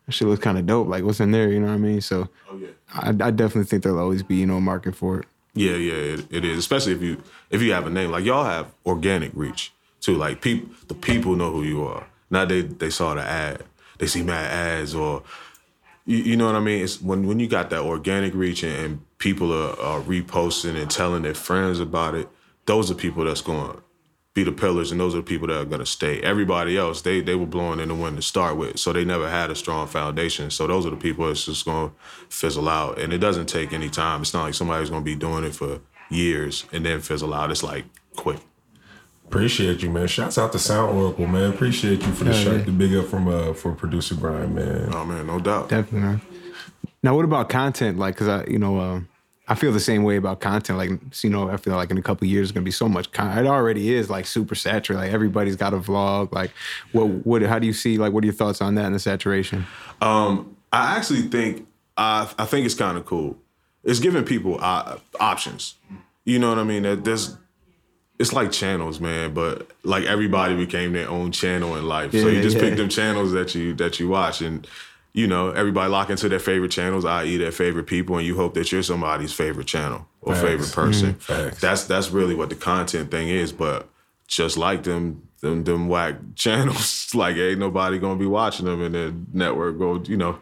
[0.07, 0.89] that shit looks kind of dope.
[0.89, 1.51] Like what's in there?
[1.51, 2.01] You know what I mean?
[2.01, 2.69] So Oh yeah.
[2.93, 5.27] I, I definitely think there'll always be you know a market for it.
[5.55, 6.59] Yeah, yeah, it, it is.
[6.59, 10.17] Especially if you if you have a name like y'all have organic reach too.
[10.17, 12.07] Like people, the people know who you are.
[12.31, 13.63] Not they they saw the ad,
[13.99, 15.23] they see mad ads or
[16.07, 16.83] you, you know what I mean.
[16.83, 20.91] It's when when you got that organic reach and, and people are, are reposting and
[20.91, 22.29] telling their friends about it.
[22.67, 23.81] Those are people that's going
[24.35, 26.21] be the pillars, and those are the people that are gonna stay.
[26.21, 29.29] Everybody else, they they were blowing in the wind to start with, so they never
[29.29, 30.51] had a strong foundation.
[30.51, 31.93] So those are the people that's just gonna
[32.29, 34.23] fizzle out, and it doesn't take any time.
[34.23, 37.51] It's not like somebody's gonna be doing it for years and then fizzle out.
[37.51, 37.85] It's like
[38.17, 38.39] quick.
[39.27, 40.07] Appreciate you, man.
[40.07, 41.51] Shouts out to Sound Oracle, man.
[41.51, 42.65] Appreciate you for the Yeah, shirt, yeah.
[42.67, 44.91] the big up from uh for Producer Grind, man.
[44.93, 45.69] Oh man, no doubt.
[45.69, 46.01] Definitely.
[46.01, 46.21] Man.
[47.03, 47.99] Now, what about content?
[47.99, 49.01] Like, cause I, you know, uh,
[49.47, 50.79] I feel the same way about content.
[50.79, 50.91] Like,
[51.23, 53.13] you know, I feel like in a couple years, it's gonna be so much.
[53.13, 55.03] Con- it already is like super saturated.
[55.03, 56.33] Like everybody's got a vlog.
[56.33, 56.51] Like,
[56.93, 57.99] what, what, how do you see?
[57.99, 59.67] Like, what are your thoughts on that and the saturation?
[60.01, 63.39] Um, I actually think I I think it's kind of cool.
[63.85, 65.75] It's giving people uh, options.
[66.25, 66.85] You know what I mean?
[66.85, 67.37] That There's
[68.19, 69.35] it's like channels, man.
[69.35, 72.13] But like everybody became their own channel in life.
[72.13, 72.63] so you just yeah.
[72.63, 74.67] pick them channels that you that you watch, and
[75.15, 78.53] you know everybody lock into their favorite channels, i.e., their favorite people, and you hope
[78.55, 80.47] that you're somebody's favorite channel or Facts.
[80.47, 81.15] favorite person.
[81.15, 81.19] Mm-hmm.
[81.19, 81.61] Facts.
[81.61, 83.53] That's that's really what the content thing is.
[83.53, 83.89] But
[84.27, 85.29] just like them.
[85.41, 90.03] Them, them whack channels, like ain't nobody gonna be watching them, and the network go,
[90.07, 90.39] you know,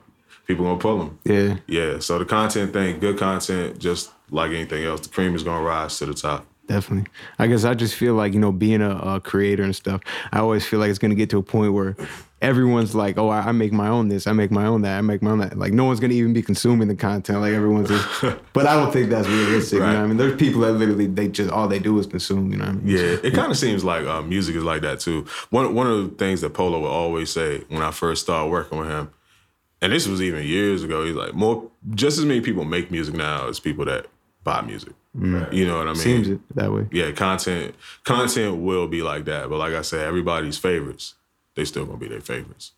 [0.46, 1.18] people gonna pull them.
[1.24, 1.56] Yeah.
[1.66, 5.64] Yeah, so the content thing, good content, just like anything else, the cream is gonna
[5.64, 6.46] rise to the top.
[6.68, 7.11] Definitely.
[7.38, 10.00] I guess I just feel like, you know, being a, a creator and stuff,
[10.32, 11.96] I always feel like it's to get to a point where
[12.42, 15.00] everyone's like, oh, I, I make my own this, I make my own that, I
[15.00, 15.57] make my own that.
[15.57, 17.40] Like, no one's to even be consuming the content.
[17.40, 19.78] Like, everyone's just, but I don't think that's realistic.
[19.78, 20.16] You know what I mean?
[20.16, 22.76] There's people that literally, they just, all they do is consume, you know what I
[22.78, 22.96] mean?
[22.96, 25.26] Yeah, it kind of seems like uh, music is like that too.
[25.50, 28.78] One one of the things that Polow would always say when I first started working
[28.78, 29.11] with him,
[29.81, 33.14] and this was even years ago, he's like, more just as many people make music
[33.14, 34.07] now as people that
[34.44, 34.94] buy music.
[35.14, 35.94] You know what I mean?
[35.96, 36.88] Seems it that way.
[36.90, 37.74] Yeah, content
[38.05, 41.14] content will be like that, but like I said, everybody's favorites,
[41.54, 42.72] they still gonna be their favorites.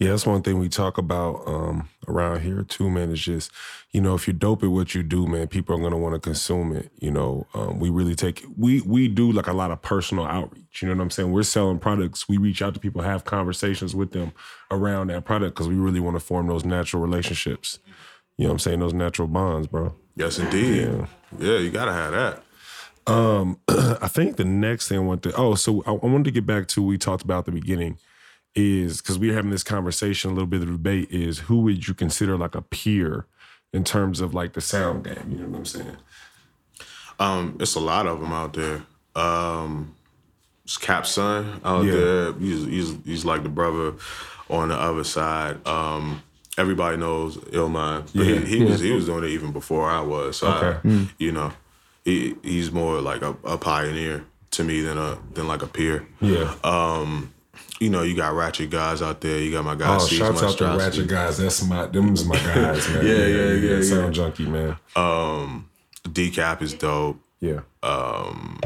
[0.00, 3.10] Yeah, that's one thing we talk about um, around here too, man.
[3.10, 3.52] Is just
[3.92, 6.18] you know if you're dope at what you do, man, people are gonna want to
[6.18, 6.90] consume it.
[7.00, 10.80] You know, um, we really take we we do like a lot of personal outreach.
[10.80, 11.30] You know what I'm saying?
[11.30, 12.26] We're selling products.
[12.30, 14.32] We reach out to people, have conversations with them
[14.70, 17.78] around that product because we really want to form those natural relationships.
[18.38, 18.80] You know what I'm saying?
[18.80, 19.94] Those natural bonds, bro.
[20.16, 20.88] Yes, indeed.
[21.38, 22.42] Yeah, you gotta have that.
[23.06, 26.30] Um, I think the next thing I want to oh, so I, I wanted to
[26.30, 27.98] get back to what we talked about at the beginning
[28.54, 31.94] is because we're having this conversation, a little bit of debate is who would you
[31.94, 33.26] consider like a peer
[33.72, 35.26] in terms of like the sound game?
[35.30, 35.96] You know what I'm saying?
[37.18, 38.82] Um, it's a lot of them out there.
[39.14, 39.94] Um,
[40.64, 41.92] it's Cap's son out Yeah.
[41.92, 42.32] there.
[42.34, 43.94] He's, he's he's like the brother
[44.48, 45.64] on the other side.
[45.66, 46.22] Um,
[46.58, 48.40] everybody knows Illmind, but Yeah.
[48.40, 50.38] he, he was he was doing it even before I was.
[50.38, 51.08] So I- Okay.
[51.18, 51.52] you know,
[52.04, 56.06] he he's more like a, a pioneer to me than a than like a peer.
[56.20, 56.54] Yeah.
[56.64, 57.32] Um,
[57.78, 59.38] you know, you got ratchet guys out there.
[59.38, 60.02] You got my guys.
[60.02, 61.38] oh, C's shouts out to Ratchet guys.
[61.38, 63.06] That's my them's my guys, man.
[63.06, 63.82] Yeah, yeah, yeah, yeah.
[63.82, 64.76] Sound junkie, man.
[64.96, 65.68] Um,
[66.04, 67.18] Decap is dope.
[67.40, 67.60] Yeah.
[67.82, 68.60] um,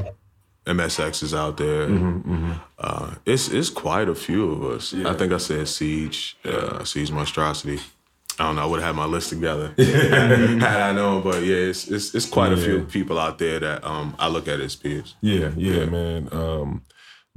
[0.66, 1.87] MSX is out there.
[1.88, 4.94] Mm-hmm, Uh, it's it's quite a few of us.
[4.94, 7.79] I think I said Siege, uh, Siege Monstrosity.
[8.38, 8.62] I don't know.
[8.62, 12.27] I would have had my list together had I known, but yeah, it's it's, it's
[12.27, 15.14] quite a few people out there that um, I look at as peers.
[15.20, 16.29] Yeah, yeah, man.
[16.33, 16.83] Um,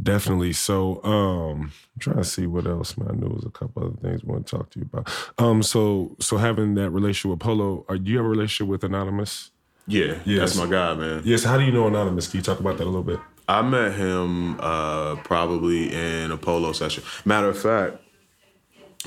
[0.01, 0.53] definitely.
[0.53, 1.61] So, um,
[1.95, 3.09] I'm trying to see what else, man.
[3.09, 5.09] I knew there was a couple other things I want to talk to you about.
[5.37, 8.83] Um, so, so having that relationship with Polow, are do you have a relationship with
[8.83, 9.51] Anonymous?
[9.89, 10.39] Yeah, Yes.
[10.39, 11.21] that's my guy, man.
[11.25, 11.43] Yes.
[11.43, 12.27] How do you know Anonymous?
[12.27, 13.19] Can you talk about that a little bit?
[13.47, 17.03] I met him uh, probably in a Polow session.
[17.23, 17.97] Matter of fact,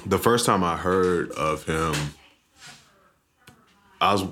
[0.07, 1.95] the first time I heard of him,
[4.01, 4.25] I was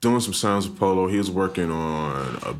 [0.00, 1.10] doing some sounds of Polow.
[1.10, 2.56] He was working on a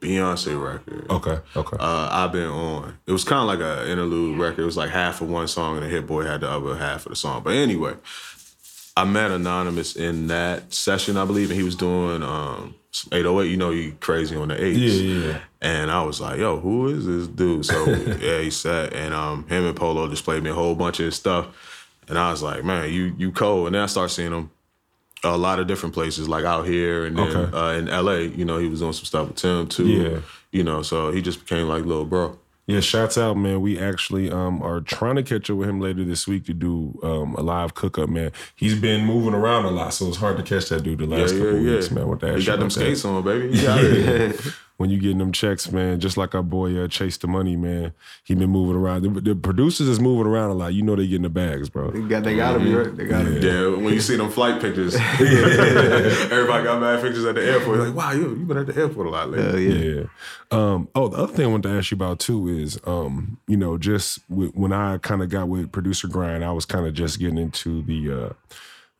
[0.00, 1.10] Beyonce record.
[1.10, 1.38] Okay.
[1.56, 1.76] Okay.
[1.78, 2.98] Uh, I've been on.
[3.06, 4.62] It was kind of like an interlude record.
[4.62, 7.06] It was like half of one song, and the Hit Boy had the other half
[7.06, 7.42] of the song.
[7.42, 7.94] But anyway,
[8.96, 12.74] I met Anonymous in that session, I believe, and he was doing um,
[13.10, 13.50] 808.
[13.50, 14.78] You know, you crazy on the eights.
[14.78, 15.40] Yeah, yeah, yeah.
[15.60, 17.84] And I was like, "Yo, who is this dude?" So
[18.20, 21.16] yeah, he sat, and um, him and Polow displayed me a whole bunch of his
[21.16, 21.48] stuff,
[22.08, 24.50] and I was like, "Man, you you cold." And then I start seeing him
[25.24, 27.56] a lot of different places, like out here and then Okay.
[27.56, 28.26] uh, in L.A.
[28.26, 29.86] You know, he was doing some stuff with Tim too.
[29.88, 30.18] Yeah.
[30.52, 32.38] You know, so he just became like little bro.
[32.68, 33.60] Yeah, shouts out, man.
[33.60, 36.96] We actually um are trying to catch up with him later this week to do
[37.02, 38.30] um a live cook up, man.
[38.54, 41.32] He's been moving around a lot, so it's hard to catch that dude the last
[41.34, 41.74] yeah, couple yeah, yeah.
[41.76, 42.06] weeks, man.
[42.06, 43.16] What the He got them skates on.
[43.16, 43.48] on, baby.
[43.54, 44.40] It.
[44.78, 47.92] When you getting them checks, man, just like our boy uh, Chase the Money, man.
[48.22, 49.02] He been moving around.
[49.02, 50.72] The, the producers is moving around a lot.
[50.72, 51.90] You know they getting the bags, bro.
[51.90, 52.96] They, got, they gotta be right.
[52.96, 53.44] They gotta be.
[53.44, 57.80] Yeah, when you see them flight pictures, everybody got mad pictures at the airport.
[57.80, 59.64] Like, wow, you you been at the airport a lot lately.
[59.64, 59.94] Hell yeah.
[59.94, 60.04] Yeah.
[60.50, 63.56] Um, oh, the other thing I wanted to ask you about too is, um, you
[63.56, 66.94] know, just with, when I kind of got with producer grind, I was kind of
[66.94, 68.32] just getting into the uh,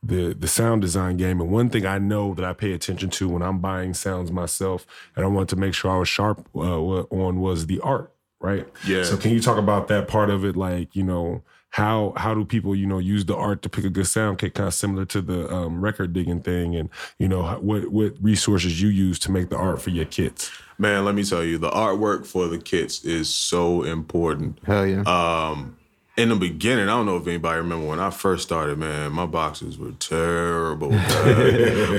[0.01, 1.41] the the sound design game.
[1.41, 4.85] And one thing I know that I pay attention to when I'm buying sounds myself,
[5.15, 8.67] and I want to make sure I was sharp uh, on was the art, right?
[8.87, 9.03] Yeah.
[9.03, 10.55] So can you talk about that part of it?
[10.55, 13.89] Like you know how how do people you know use the art to pick a
[13.89, 17.43] good sound kit, kind of similar to the um, record digging thing, and you know
[17.59, 20.51] what what resources you use to make the art for your kits.
[20.77, 24.59] Man, let me tell you, the artwork for the kits is so important.
[24.65, 25.01] Hell yeah.
[25.01, 25.75] Um,
[26.19, 29.25] in the beginning, I don't know if anybody remember when I first started, man, my
[29.25, 30.89] boxes were terrible.
[30.89, 30.99] but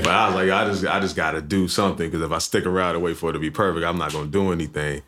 [0.07, 2.95] I was like, I just I just gotta do something because if I stick around
[2.95, 5.01] and wait for it to be perfect, I'm not gonna do anything.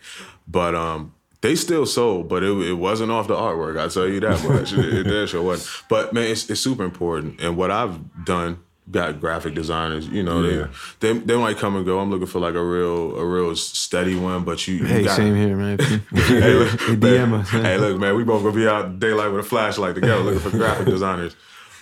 [0.48, 3.80] But um they still sold, but it, it wasn't off the artwork.
[3.80, 4.74] I tell you that much.
[4.78, 5.84] it, it sure wasn't.
[5.90, 7.40] But man, it's, it's super important.
[7.40, 10.08] And what I've done, got graphic designers.
[10.08, 10.68] You know, Yeah.
[11.00, 12.00] they, they they might come and go.
[12.00, 14.44] I'm looking for like a real a real steady one.
[14.44, 15.80] But you, you hey, got, same here, man.
[16.14, 17.66] hey, look, man, DM us, man.
[17.66, 20.50] hey, look, man, we both gonna be out daylight with a flashlight together looking for
[20.58, 21.36] graphic designers.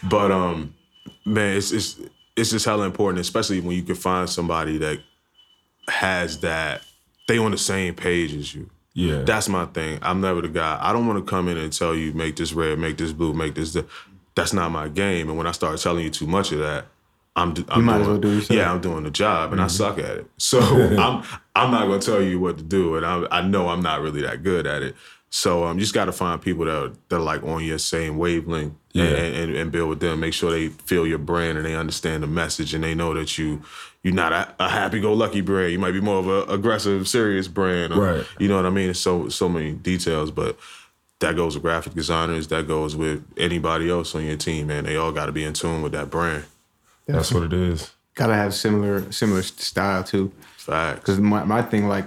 [0.04, 0.74] But um,
[1.26, 2.00] man, it's it's
[2.36, 5.00] it's just hella important, especially when you can find somebody that
[5.88, 6.82] has that
[7.28, 8.70] they on the same page as you.
[8.94, 10.00] Yeah, That's my thing.
[10.02, 10.78] I'm never the guy.
[10.82, 13.34] I don't want to come in and tell you make this red, make this blue,
[13.34, 13.72] make this.
[13.72, 13.86] th-
[14.36, 15.30] That's not my game.
[15.30, 16.88] And when I start telling you too much of that,
[17.36, 17.54] I'm.
[17.54, 18.58] d- I'm might doing, as well do yourself.
[18.58, 20.28] Yeah, I'm doing the job, and I suck at it.
[20.38, 20.60] So
[21.00, 21.24] I'm.
[21.56, 24.22] I'm not gonna tell you what to do, and I, I know I'm not really
[24.22, 24.96] that good at it.
[25.34, 27.78] So um, you just got to find people that are, that are like on your
[27.78, 29.06] same wavelength, Yeah.
[29.06, 30.20] and, and and build with them.
[30.20, 33.38] Make sure they feel your brand and they understand the message, and they know that
[33.38, 33.62] you
[34.04, 35.72] you're not a, a happy-go-lucky brand.
[35.72, 38.26] You might be more of a aggressive, serious brand, or- Right.
[38.39, 38.89] you know what I mean?
[38.89, 40.58] It's so so many details, but
[41.20, 42.48] that goes with graphic designers.
[42.50, 44.84] That goes with anybody else on your team, man.
[44.86, 46.44] They all got to be in tune with that brand.
[47.12, 47.91] That's what it is.
[48.15, 50.32] Gotta have similar similar style too.
[50.58, 51.00] Facts.
[51.00, 52.06] Because my, my thing, like,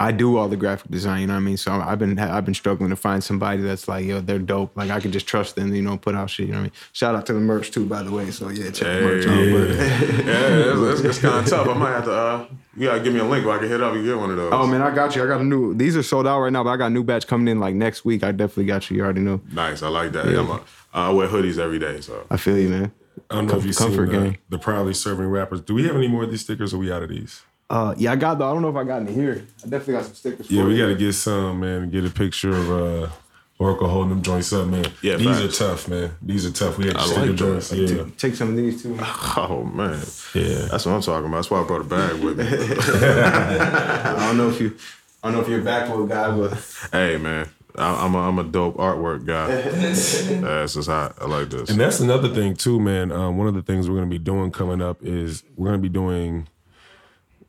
[0.00, 1.20] I do all the graphic design.
[1.20, 1.56] You know what I mean?
[1.56, 4.76] So I've been I've been struggling to find somebody that's like, yo, they're dope.
[4.76, 5.72] Like I can just trust them.
[5.72, 6.46] You know, put out shit.
[6.46, 6.72] You know what I mean?
[6.92, 8.30] Shout out to the merch too, by the way.
[8.32, 9.30] So yeah, check the merch out.
[9.30, 11.68] but- yeah, it's, it's, kind of tough.
[11.68, 12.12] I might have to.
[12.12, 14.30] Uh, you gotta give me a link where I can hit up and get one
[14.30, 14.52] of those.
[14.52, 15.22] Oh man, I got you.
[15.22, 15.74] I got a new.
[15.74, 17.76] These are sold out right now, but I got a new batch coming in like
[17.76, 18.24] next week.
[18.24, 18.96] I definitely got you.
[18.96, 19.40] You already know.
[19.52, 19.82] nice.
[19.82, 20.26] I like that.
[20.26, 20.60] I'm a,
[20.92, 22.92] I wear hoodies every day, so I feel you, man.
[23.34, 24.38] I don't know if you've seen Comfort the, gang.
[24.48, 25.60] the proudly serving rappers.
[25.60, 26.72] Do we have any more of these stickers?
[26.72, 27.42] Or are we out of these?
[27.68, 28.38] Uh, yeah, I got.
[28.38, 29.46] The, I don't know if I got any here.
[29.64, 30.50] I definitely got some stickers.
[30.50, 31.90] Yeah, for we got to get some, man.
[31.90, 33.08] Get a picture of uh,
[33.58, 34.84] Oracle holding them joints up, man.
[35.02, 35.60] Yeah, these facts.
[35.60, 36.10] are tough, man.
[36.20, 36.78] These are tough.
[36.78, 37.68] We had I sticker like joints.
[37.70, 37.76] that.
[37.78, 38.96] Yeah, Take some of these too.
[39.02, 40.00] oh man,
[40.34, 40.66] yeah.
[40.70, 41.36] that's what I'm talking about.
[41.36, 42.46] That's why I brought a bag with me.
[42.48, 44.76] I don't know if you.
[45.22, 48.38] I don't know if you're a backwood guy, but hey man, I, I'm a, I'm
[48.38, 49.48] a dope artwork guy.
[50.40, 51.16] That's just hot.
[51.20, 51.70] I like this.
[51.70, 53.10] And that's another thing too, man.
[53.10, 55.80] Um, one of the things we're going to be doing coming up is we're going
[55.80, 56.46] to be doing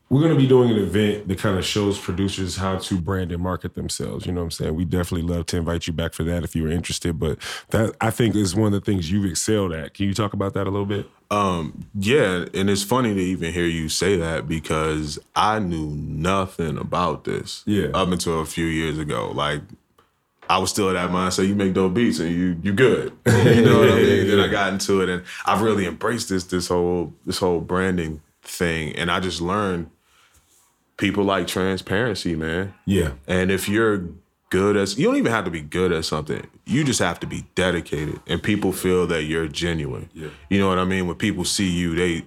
[0.09, 3.31] we're going to be doing an event that kind of shows producers how to brand
[3.31, 4.25] and market themselves.
[4.25, 4.75] You know what I'm saying?
[4.75, 7.19] We definitely love to invite you back for that if you were interested.
[7.19, 9.95] But that I think is one of the things you've excelled at.
[9.95, 11.09] Can you talk about that a little bit?
[11.31, 16.77] Um, yeah, and it's funny to even hear you say that because I knew nothing
[16.77, 17.63] about this.
[17.65, 17.87] Yeah.
[17.95, 19.31] Up until a few years ago.
[19.33, 19.61] Like
[20.49, 23.13] I was still at that mindset, you make dope beats and you you good.
[23.25, 24.27] you know what I mean?
[24.27, 28.21] Then I got into it and I've really embraced this this whole this whole branding
[28.41, 28.95] thing.
[28.95, 29.89] And I just learned
[30.97, 32.73] people like transparency, man.
[32.85, 33.13] Yeah.
[33.27, 34.05] And if you're
[34.49, 36.47] good as you don't even have to be good at something.
[36.65, 40.09] You just have to be dedicated and people feel that you're genuine.
[40.13, 40.29] Yeah.
[40.49, 41.07] You know what I mean?
[41.07, 42.25] When people see you, they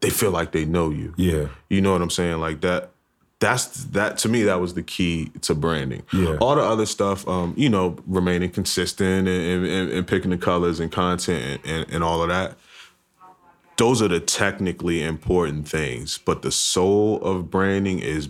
[0.00, 1.14] they feel like they know you.
[1.16, 1.48] Yeah.
[1.68, 2.38] You know what I'm saying?
[2.40, 2.90] Like that
[3.40, 6.02] that's that to me that was the key to branding.
[6.12, 6.36] Yeah.
[6.40, 10.80] All the other stuff, um, you know, remaining consistent and, and, and- picking the colors
[10.80, 12.56] and content and, and, and all of that.
[13.76, 16.18] Those are the technically important things.
[16.18, 18.28] But the soul of branding is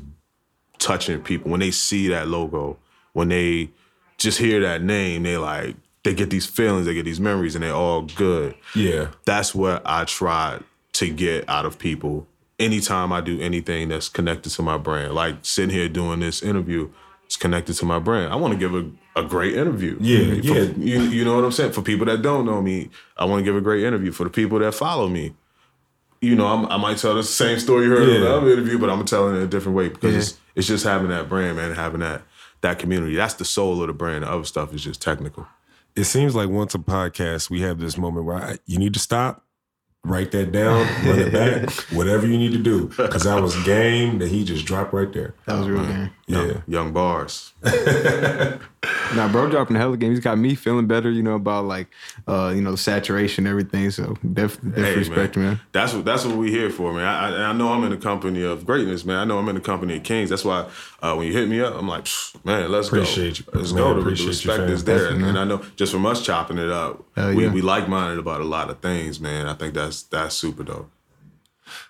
[0.79, 1.51] touching people.
[1.51, 2.77] When they see that logo,
[3.15, 3.71] when they
[4.19, 7.65] just hear that name, they like they get these feelings, they get these memories, and
[7.65, 9.09] they're all good Yeah.
[9.25, 10.61] that's what I try
[10.95, 12.27] to get out of people
[12.59, 15.15] anytime I do anything that's connected to my brand.
[15.15, 16.91] Like sitting here doing this interview,
[17.27, 18.33] it's connected to my brand.
[18.33, 18.91] I want to give a,
[19.21, 19.97] a great interview.
[20.01, 20.63] Yeah, For- yeah.
[20.79, 21.73] You, you know what I'm saying?
[21.73, 24.13] For people that don't know me, I want to give a great interview.
[24.13, 25.35] For the people that follow me,
[26.21, 28.79] you know, I'm, I might tell the same story you heard in the other interview,
[28.79, 30.19] but I'm telling it a different way because Yeah.
[30.21, 32.23] it's, it's just having that brand, man, having that
[32.61, 33.15] that community.
[33.15, 34.25] That's the soul of the brand.
[34.25, 35.47] The other stuff is just technical.
[35.95, 39.01] It seems like once a podcast, we have this moment where I, you need to
[39.01, 39.45] stop,
[40.05, 42.87] Write that down, run it back, whatever you need to do.
[42.97, 45.35] Because I was game that he just dropped right there.
[45.47, 46.11] That was real game.
[46.27, 46.61] Yeah.
[46.67, 47.53] Young bars.
[49.15, 50.11] Nah, bro, dropping the hell of game.
[50.11, 51.89] He's got me feeling better, you know, about like,
[52.29, 53.91] uh, you know, the saturation, everything.
[53.91, 55.61] So definitely, definitely Hey, respect, man.
[55.73, 57.05] That's what that's what we here for, man.
[57.05, 59.17] I, I, I know I'm in the company of greatness, man.
[59.17, 60.29] I know I'm in the company of kings.
[60.31, 60.69] That's why
[61.03, 62.07] uh, when you hit me up, I'm like,
[62.45, 62.99] man, let's go.
[62.99, 63.47] Appreciate you.
[63.55, 63.83] Let's man.
[63.83, 63.95] go.
[63.95, 64.69] The- Appreciate the respect fam.
[64.71, 65.29] is there, Definitely.
[65.31, 67.53] and I know just from us chopping it up, Hell we, yeah.
[67.53, 69.49] we like minded about a lot of things, man.
[69.49, 70.91] I think that's that's super dope.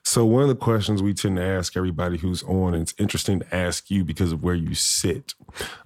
[0.03, 3.41] So one of the questions we tend to ask everybody who's on, and it's interesting
[3.41, 5.35] to ask you because of where you sit.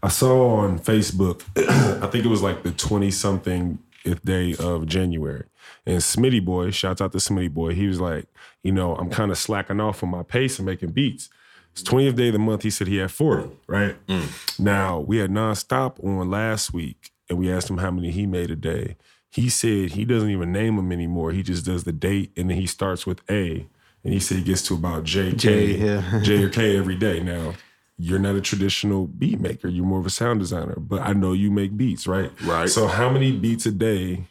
[0.03, 1.43] I saw on Facebook,
[2.03, 3.79] I think it was like the 20 something
[4.25, 5.45] day of January.
[5.87, 8.27] And Smitty Boy, shouts out to Smitty Boy, he was like,
[8.63, 11.29] you know, I'm kind of slacking off on my pace and making beats.
[11.73, 14.07] It's 20th day of the month, he said he had 40, right?
[14.07, 14.59] Mm.
[14.59, 18.51] Now, we had nonstop on last week, and we asked him how many he made
[18.51, 18.97] a day.
[19.33, 21.33] He said he doesn't even name them anymore.
[21.33, 23.67] He just does the date, and then he starts with A,
[24.05, 26.21] and he said he gets to about J, K, J, yeah.
[26.23, 27.21] J or K every day.
[27.21, 27.55] Now,
[27.97, 29.69] you're not a traditional beat maker.
[29.69, 32.31] You're more of a sound designer, but I know you make beats, right?
[32.43, 32.69] Right.
[32.69, 34.27] So, how many beats a day?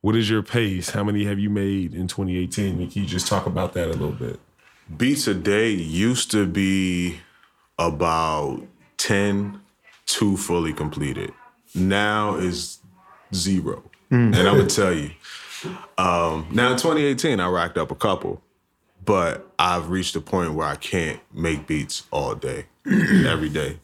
[0.00, 0.90] What is your pace?
[0.90, 2.88] How many have you made in 2018?
[2.88, 4.38] Can you just talk about that a little bit?
[4.96, 7.18] Beats a day used to be
[7.76, 8.62] about
[8.98, 9.60] 10
[10.06, 11.32] to fully completed.
[11.74, 12.78] Now is
[13.34, 13.82] zero.
[14.10, 15.10] And I'm gonna tell you.
[15.98, 18.42] Um, now in 2018, I racked up a couple,
[19.04, 23.78] but I've reached a point where I can't make beats all day, every day.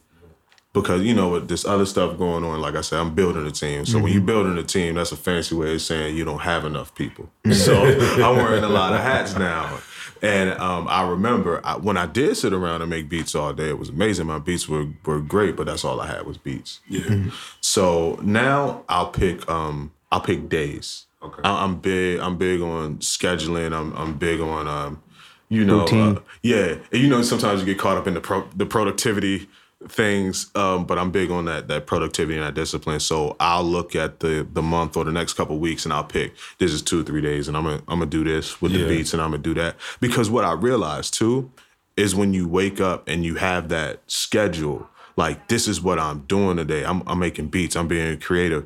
[0.73, 3.51] Because you know with this other stuff going on, like I said, I'm building a
[3.51, 3.85] team.
[3.85, 6.65] So when you're building a team, that's a fancy way of saying you don't have
[6.65, 7.29] enough people.
[7.51, 7.75] So
[8.23, 9.79] I'm wearing a lot of hats now.
[10.23, 13.69] And um, I remember I, when I did sit around and make beats all day,
[13.69, 14.25] it was amazing.
[14.25, 16.79] My beats were were great, but that's all I had was beats.
[16.87, 17.25] Yeah.
[17.61, 21.07] So now I'll pick um I'll pick days.
[21.21, 21.41] Okay.
[21.43, 22.19] I, I'm big.
[22.19, 23.73] I'm big on scheduling.
[23.73, 25.01] I'm I'm big on um
[25.49, 26.75] you know uh, yeah.
[26.91, 29.47] And you know sometimes you get caught up in the pro, the productivity
[29.89, 32.99] things, um, but I'm big on that that productivity and that discipline.
[32.99, 36.33] So I'll look at the the month or the next couple weeks and I'll pick
[36.59, 38.83] this is two or three days and I'm gonna I'm gonna do this with Yeah.
[38.83, 41.51] the beats and I'm gonna do that because what I realized too
[41.97, 46.19] is when you wake up and you have that schedule like this is what I'm
[46.21, 46.83] doing today.
[46.85, 47.75] I'm I'm making beats.
[47.75, 48.65] I'm being creative.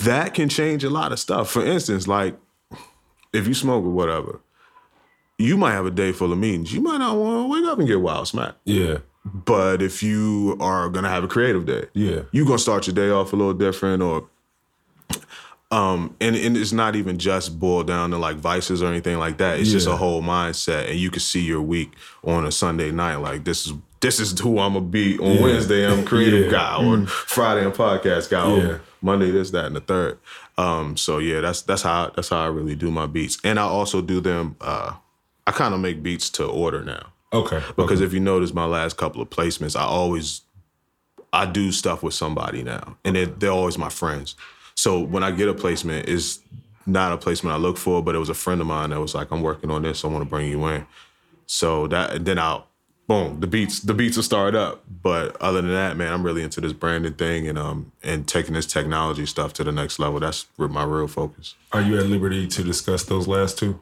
[0.00, 1.50] That can change a lot of stuff.
[1.50, 2.36] For instance, like
[3.32, 4.40] if you smoke or whatever,
[5.38, 6.72] you might have a day full of meetings.
[6.72, 8.54] You might not want to wake up and get wild smack.
[8.64, 8.98] Yeah.
[9.24, 12.22] But if you are gonna have a creative day, Yeah.
[12.32, 14.26] you're gonna start your day off a little different or
[15.70, 19.38] um and, and it's not even just boiled down to like vices or anything like
[19.38, 19.58] that.
[19.60, 21.92] It's just a whole mindset and you can see your week
[22.24, 23.16] on a Sunday night.
[23.16, 25.42] Like this is this is who I'm gonna be on Yeah.
[25.42, 25.86] Wednesday.
[25.90, 26.50] I'm creative Yeah.
[26.50, 28.78] guy or Friday I'm podcast guy or Yeah.
[29.02, 30.18] Monday this, that, and the third.
[30.56, 33.38] Um so yeah, that's that's how that's how I really do my beats.
[33.44, 34.94] And I also do them uh
[35.46, 37.12] I kind of make beats to order now.
[37.32, 37.62] Okay.
[37.76, 40.42] Because if you notice my last couple of placements, I always
[41.32, 44.36] I do stuff with somebody now, and they're, they're always my friends.
[44.74, 46.40] So when I get a placement, it's
[46.84, 49.14] not a placement I look for, but it was a friend of mine that was
[49.14, 50.04] like, "I'm working on this.
[50.04, 50.86] I want to bring you in."
[51.46, 52.66] So that and then I'll
[53.12, 54.84] boom the beats the beats will start up.
[55.02, 58.54] But other than that, man, I'm really into this branding thing and um and taking
[58.54, 60.20] this technology stuff to the next level.
[60.20, 61.54] That's my real focus.
[61.72, 63.78] Are you at liberty to discuss those last two?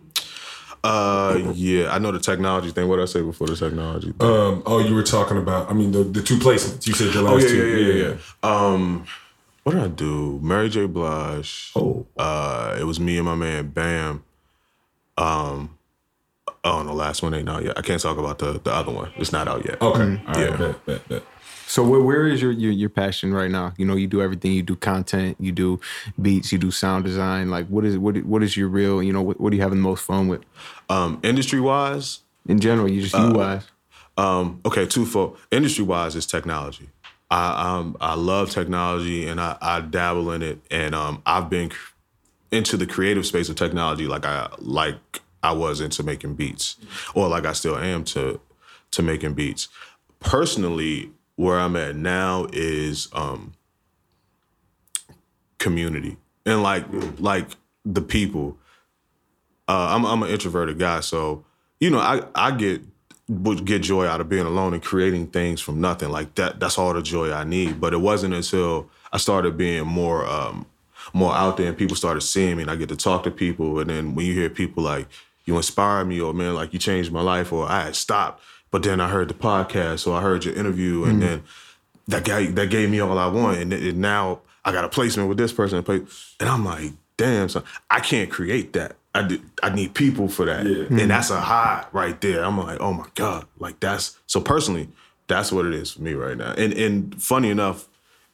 [0.83, 2.89] Uh, yeah, I know the technology thing.
[2.89, 4.13] What did I say before the technology?
[4.13, 4.27] thing?
[4.29, 6.87] Um, oh, you were talking about, I mean, the, the two placements.
[6.87, 7.67] You said your Oh last yeah, two.
[7.67, 8.17] yeah, yeah, yeah, yeah.
[8.43, 9.05] Um,
[9.63, 10.41] what did I do?
[10.43, 10.87] Mary J.
[10.87, 11.73] Blige.
[11.77, 12.07] Oh.
[12.17, 14.25] Uh, it was me and my man Bam.
[15.19, 15.79] Um,
[16.65, 17.79] oh, and the last one ain't out yet.
[17.79, 19.13] I can't talk about the the other one.
[19.17, 19.81] It's not out yet.
[19.81, 19.83] Okay.
[19.83, 20.39] All right.
[20.39, 20.57] Yeah.
[20.57, 21.23] Bet, bet, bet.
[21.67, 23.75] So where, where is your, your your passion right now?
[23.77, 24.53] You know, you do everything.
[24.53, 25.37] You do content.
[25.39, 25.81] You do
[26.21, 26.51] beats.
[26.51, 27.49] You do sound design.
[27.49, 29.01] Like, what is what what is your real?
[29.01, 30.43] You know, what, what are you having the most fun with
[30.89, 32.89] Um, industry wise, in general?
[32.89, 33.69] You just you wise.
[34.17, 35.39] Um, okay, twofold.
[35.53, 36.91] Industry wise, is technology.
[37.31, 41.69] I um, I love technology and I, I dabble in it, and um, I've been
[41.69, 41.93] cr-
[42.51, 46.77] into the creative space of technology like I like I was into making beats,
[47.15, 48.41] or like I still am to
[48.93, 49.69] to making beats.
[50.19, 53.55] Personally, where I'm at now is um,
[55.59, 56.85] community and like
[57.19, 57.47] like
[57.85, 58.57] the people.
[59.69, 61.45] Uh, I'm I'm an introverted guy, so
[61.79, 62.83] you know I I get
[63.29, 66.11] would get joy out of being alone and creating things from nothing.
[66.11, 67.81] Like that that's all the joy I need.
[67.81, 70.67] But it wasn't until I started being more um
[71.15, 73.81] more out there and people started seeing me and I get to talk to people
[73.81, 75.09] and then when you hear people like
[75.51, 78.83] you inspired me or man like you changed my life or I had stopped but
[78.83, 81.21] then I heard the podcast or I heard your interview and mm-hmm.
[81.21, 81.43] then
[82.09, 85.29] that guy that gave me all I want and, and now I got a placement
[85.29, 86.09] with this person and
[86.39, 90.47] and I'm like damn son I can't create that I did, I need people for
[90.47, 90.83] that, Yeah.
[90.83, 91.09] and mm-hmm.
[91.09, 92.45] that's a high right there.
[92.45, 94.89] I'm like, oh my god, like that's so personally,
[95.27, 96.53] that's what it is for me right now.
[96.53, 97.89] And and funny enough,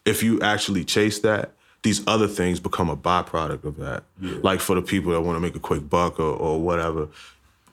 [0.05, 1.53] if you actually chase that,
[1.87, 4.03] these other things become a byproduct of that.
[4.21, 7.07] Like for the people that want to make a quick buck or, or whatever,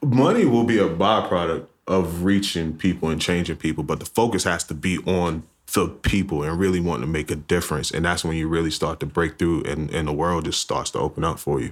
[0.04, 4.64] money will be a byproduct of reaching people and changing people, but the focus has
[4.66, 5.42] to be on
[5.74, 7.90] the people and really wanting to make a difference.
[7.90, 10.92] And that's when you really start to break through and, and the world just starts
[10.92, 11.72] to open up for you.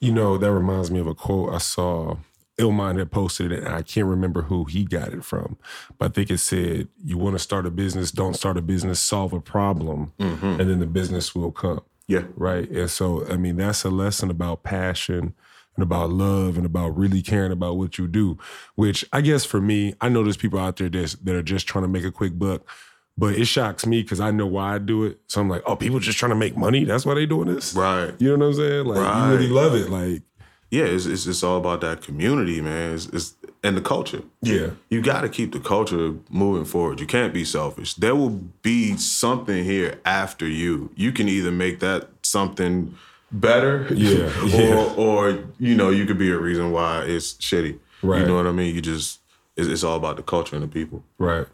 [0.00, 2.16] You know, that reminds me of a quote I saw.
[2.62, 5.58] Illmind had posted it, and I can't remember who he got it from,
[5.98, 8.10] but I think it said, "You want to start a business?
[8.10, 9.00] Don't start a business.
[9.00, 10.60] Solve a problem, mm-hmm.
[10.60, 12.24] and then the business will come." Yeah.
[12.36, 12.68] right?
[12.68, 15.34] And so, I mean, that's a lesson about passion
[15.76, 18.38] and about love and about really caring about what you do.
[18.74, 21.66] Which I guess for me, I know there's people out there that's, that are just
[21.66, 22.62] trying to make a quick buck,
[23.16, 25.20] but it shocks me because I know why I do it.
[25.26, 26.84] So I'm like, oh, people just trying to make money.
[26.84, 28.12] That's why they doing this, Right.
[28.18, 28.86] You know what I'm saying?
[28.86, 30.22] Like, you really love it, like,
[30.72, 32.94] Yeah, it's, it's it's all about that community, man.
[32.94, 34.22] It's, it's and the culture.
[34.40, 36.98] yeah, You got to keep the culture moving forward.
[36.98, 37.94] You can't be selfish.
[37.94, 40.90] There will be something here after you.
[40.96, 42.96] You can either make that something
[43.30, 44.94] better, Yeah, or yeah.
[44.96, 47.78] or you know you could be a reason why it's shitty.
[48.02, 48.20] Right.
[48.22, 48.74] You know what I mean?
[48.74, 49.20] You just
[49.56, 51.04] it's, it's all about the culture and the people.
[51.18, 51.46] right.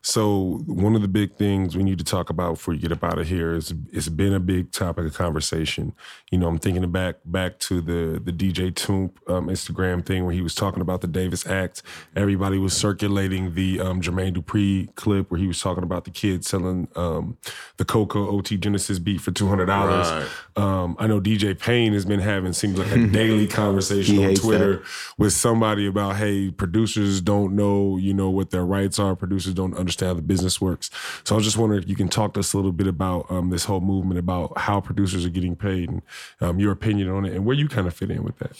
[0.00, 3.02] So one of the big things we need to talk about before you get up
[3.02, 5.92] out of here is it's been a big topic of conversation.
[6.30, 10.32] You know, I'm thinking back back to the the DJ Toomp um, Instagram thing where
[10.32, 11.82] he was talking about the Davis Act.
[12.14, 16.44] Everybody was circulating the um, Jermaine Dupri clip where he was talking about the kid
[16.44, 17.36] selling um,
[17.76, 20.08] the Coco OT Genasis beat for two hundred dollars.
[20.08, 20.28] Right.
[20.56, 24.34] Um, I know DJ Pain has been having seems like a daily conversation He on
[24.34, 24.84] Twitter
[25.18, 29.16] with somebody about hey, producers don't know you know what their rights are.
[29.16, 30.90] Producers don't understand how the business works.
[31.24, 33.30] So I was just wondering if you can talk to us a little bit about
[33.30, 36.02] um, this whole movement about how producers are getting paid and
[36.40, 38.52] um, your opinion on it and where you kind of fit in with that.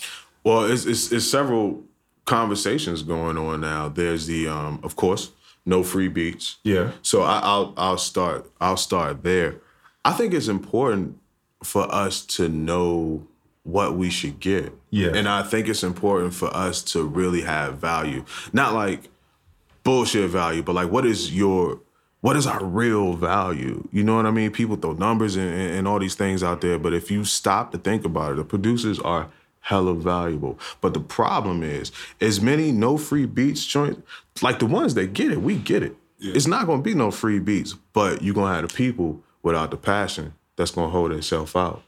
[0.45, 1.83] Well, it's, it's, it's several
[2.25, 3.89] conversations going on now.
[3.89, 5.33] There's the, um, of course,
[5.69, 6.57] no free beats.
[6.65, 6.93] Yeah.
[7.03, 9.57] So I, I'll I'll start I'll start there.
[10.05, 11.19] I think it's important
[11.63, 13.27] for us to know
[13.65, 14.73] what we should get.
[14.91, 15.11] Yeah.
[15.15, 18.25] And I think it's important for us to really have value.
[18.53, 19.11] Not like
[19.89, 21.81] bullshit value, but like what is your
[22.21, 23.89] what is our real value?
[23.91, 24.51] You know what I mean?
[24.51, 27.79] People throw numbers and, and, all these things out there, but if you stop to
[27.79, 29.31] think about it, the producers are
[29.61, 30.59] hella valuable.
[30.83, 34.05] But the problem is, as many no free beats joint,
[34.43, 35.97] like the ones that get it, we get it.
[36.21, 39.79] It's not gonna be no free beats, but you're gonna have the people without the
[39.79, 41.83] passion that's gonna hold itself out.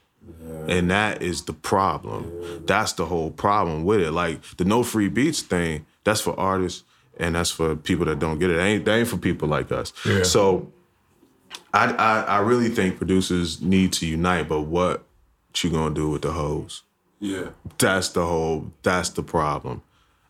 [0.67, 2.63] And that is the problem.
[2.65, 4.11] That's the whole problem with it.
[4.11, 6.83] Like the no free beats thing, that's for artists
[7.21, 8.55] and that's for people that don't get it.
[8.55, 9.93] That ain't, that ain't for people like us.
[10.05, 10.23] Yeah.
[10.23, 10.71] So
[11.73, 15.03] I, I I really think producers need to unite, but what
[15.61, 16.83] you gonna do with the hoes?
[17.19, 17.49] Yeah.
[17.77, 19.83] That's the whole that's the problem.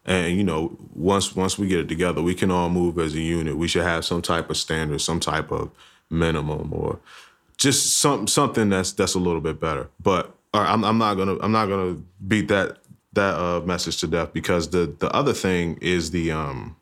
[0.06, 3.22] And you know, once once we get it together, we can all move as a
[3.22, 3.56] unit.
[3.58, 5.72] We should have some type of standard, some type of
[6.10, 7.00] minimum, or
[7.58, 9.90] just some something that's that's a little bit better.
[10.02, 12.78] But right, I'm I'm not gonna I'm not gonna beat that
[13.14, 16.76] that uh, message to death because the the other thing is the um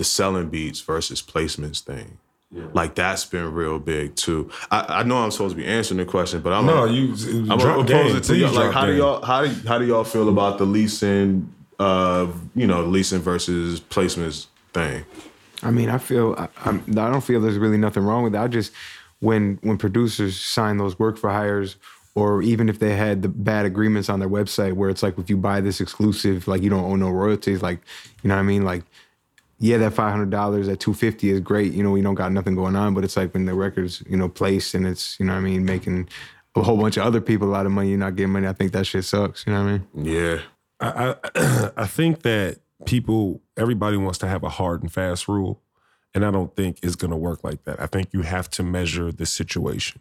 [0.00, 2.16] the selling beats versus placements thing.
[2.72, 4.50] Like that's been real big too.
[4.70, 7.12] I, I know I'm supposed to be answering the question, but I'm No, gonna- you
[7.52, 8.02] I'm drop gonna game.
[8.06, 8.50] pose it to y'all.
[8.52, 12.26] Like, drop how do y'all how do how do y'all feel about the leasing, uh,
[12.56, 15.04] you know, leasing versus placements thing?
[15.62, 18.42] I mean, I feel I, I'm, I don't feel there's really nothing wrong with that.
[18.42, 18.72] I just
[19.20, 21.76] when when producers sign those work for hires,
[22.16, 25.30] or even if they had the bad agreements on their website where it's like if
[25.30, 27.78] you buy this exclusive, like you don't own no royalties, like
[28.24, 28.82] you know what I mean, like.
[29.60, 31.72] Yeah, that five hundred dollars at two fifty is great.
[31.72, 34.16] You know, we don't got nothing going on, but it's like when the record's you
[34.16, 36.08] know placed and it's you know what I mean making
[36.56, 37.90] a whole bunch of other people a lot of money.
[37.90, 38.48] You're not getting money.
[38.48, 39.46] I think that shit sucks.
[39.46, 40.06] You know what I mean?
[40.06, 40.40] Yeah,
[40.80, 45.60] I, I I think that people, everybody wants to have a hard and fast rule,
[46.14, 47.80] and I don't think it's going to work like that.
[47.80, 50.00] I think you have to measure the situation.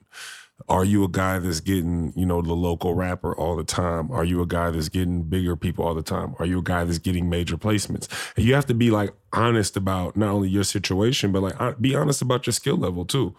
[0.67, 4.11] Are you a guy that's getting, you know, the local rapper all the time?
[4.11, 6.35] Are you a guy that's getting bigger people all the time?
[6.37, 8.07] Are you a guy that's getting major placements?
[8.35, 11.95] And you have to be like honest about not only your situation, but like be
[11.95, 13.35] honest about your skill level too.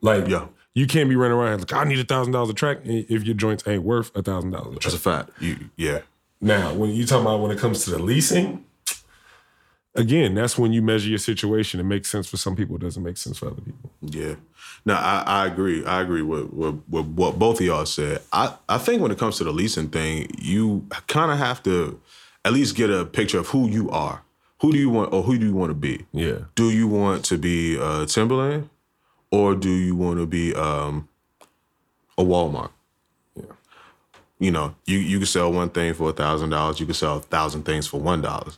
[0.00, 0.46] Like, Yeah.
[0.74, 3.34] you can't be running around like I need a thousand dollars a track if your
[3.34, 5.30] joints ain't worth a thousand dollars that's a fact.
[5.40, 6.00] You yeah.
[6.40, 8.64] Now, when you talk about when it comes to the leasing,
[9.94, 11.80] again, that's when you measure your situation.
[11.80, 13.90] It makes sense for some people, it doesn't make sense for other people.
[14.00, 14.34] Yeah.
[14.84, 15.84] No, I, I agree.
[15.84, 18.22] I agree with, with, with what both of y'all said.
[18.32, 22.00] I, I think when it comes to the leasing thing, you kind of have to
[22.44, 24.22] at least get a picture of who you are.
[24.60, 26.06] Who do you want or who do you want to be?
[26.12, 26.38] Yeah.
[26.54, 28.68] Do you want to be uh, Timbaland
[29.30, 31.08] or do you want to be um,
[32.16, 32.70] a Walmart?
[33.34, 33.44] Yeah.
[34.38, 37.16] you know, you you can sell one thing for a thousand dollars, you can sell
[37.16, 38.52] a thousand things for one dollar.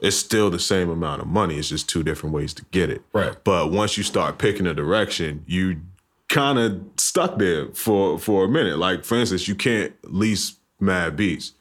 [0.00, 1.56] It's still the same amount of money.
[1.56, 3.02] It's just two different ways to get it.
[3.12, 3.34] Right.
[3.44, 5.80] But once you start picking a direction, you
[6.28, 8.78] kind of stuck there for for a minute.
[8.78, 11.52] Like for instance, you can't lease mad beats.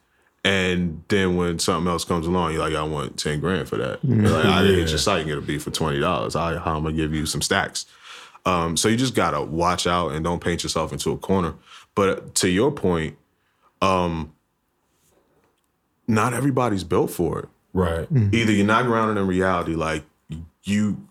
[0.44, 4.04] And then when something else comes along, you're like, I want 10 grand for that.
[4.04, 6.36] You're like, I didn't hit your site and get a beat for $20.
[6.36, 7.88] I, how am gonna give you some stacks?
[8.46, 11.56] Um, so you just gotta watch out and don't paint yourself into a corner.
[11.96, 13.18] But to your point,
[13.82, 14.34] um,
[16.08, 17.50] not everybody's built for it.
[17.76, 18.08] Right.
[18.12, 20.04] Either you're not grounded in reality, like
[20.64, 21.06] you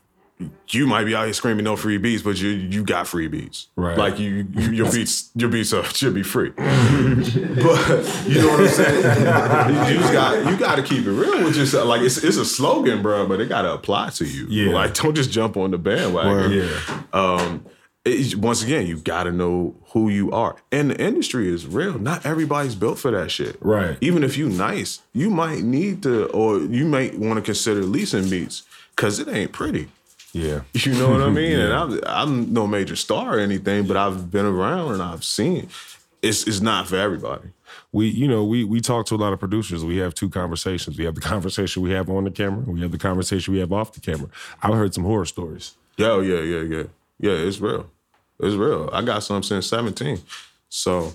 [0.69, 3.69] you might be out here screaming no free beats, but you you got free beats.
[3.77, 3.97] Right.
[3.97, 6.51] Like you, you your beats your beats are, should be free.
[6.57, 8.97] but you know what I'm saying?
[8.97, 11.87] you just got you got to keep it real with yourself.
[11.87, 14.47] Like it's it's a slogan, bro, but it got to apply to you.
[14.49, 14.73] Yeah.
[14.73, 16.51] Like don't just jump on the bandwagon.
[16.51, 17.03] Yeah.
[17.13, 17.67] Um,
[18.05, 21.99] it, once again, you got to know who you are, and the industry is real.
[21.99, 23.57] Not everybody's built for that shit.
[23.61, 23.97] Right.
[24.01, 28.29] Even if you nice, you might need to, or you might want to consider leasing
[28.29, 28.63] beats
[28.95, 29.89] because it ain't pretty.
[30.33, 30.61] Yeah.
[30.75, 31.59] You know what I mean?
[31.59, 35.69] And I'm I'm no major star or anything, but I've been around and I've seen
[36.21, 37.49] it's it's not for everybody.
[37.93, 40.97] we you know we we talk to a lot of producers we have two conversations
[40.99, 43.73] we have the conversation we have on the camera we have the conversation we have
[43.73, 44.29] off the camera
[44.63, 46.85] i've heard some horror stories Yeah, oh, yeah, yeah, yeah.
[47.21, 47.91] Yeah, it's real.
[48.41, 48.91] It's real.
[48.93, 50.19] I got some since 17.
[50.69, 51.13] So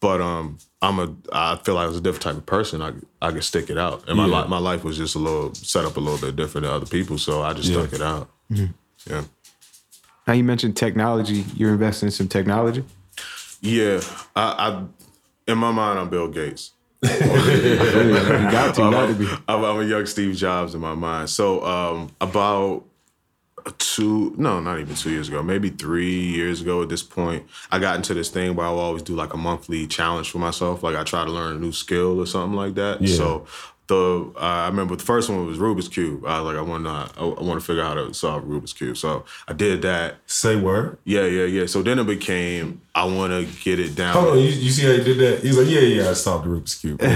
[0.00, 2.82] but um I'm a I feel like I was a different type of person.
[2.82, 4.06] I I could stick it out.
[4.08, 4.32] And my Yeah.
[4.40, 6.86] life my life was just a little set up a little bit different than other
[6.86, 7.80] people, so I just Yeah.
[7.82, 8.28] stuck it out.
[8.50, 9.22] Yeah.
[10.26, 11.44] Now you mentioned technology.
[11.54, 12.84] You're investing in some technology.
[13.60, 14.00] Yeah.
[14.34, 14.84] I, I
[15.50, 16.72] in my mind I'm Bill Gates.
[17.04, 17.10] You
[18.50, 19.26] got to, you got to be.
[19.48, 21.28] I'm, I'm a young Steve Jobs in my mind.
[21.30, 22.84] So um, about
[23.72, 27.78] two, no, not even two years ago, maybe three years ago at this point, I
[27.78, 30.82] got into this thing where I always do like a monthly challenge for myself.
[30.82, 33.00] Like I try to learn a new skill or something like that.
[33.00, 33.16] Yeah.
[33.16, 33.46] So
[33.86, 36.24] the uh, I remember the first one was Rubik's cube.
[36.24, 38.72] I was like I want to I, want to figure out how to solve Rubik's
[38.72, 38.96] cube.
[38.96, 40.16] So I did that.
[40.26, 41.66] say word Yeah, yeah, yeah.
[41.66, 44.14] So then it became I want to get it down.
[44.14, 46.46] hold on you, you see how he did that he's like yeah yeah i solved
[46.46, 47.00] the rubik's cube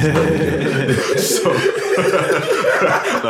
[1.18, 1.52] so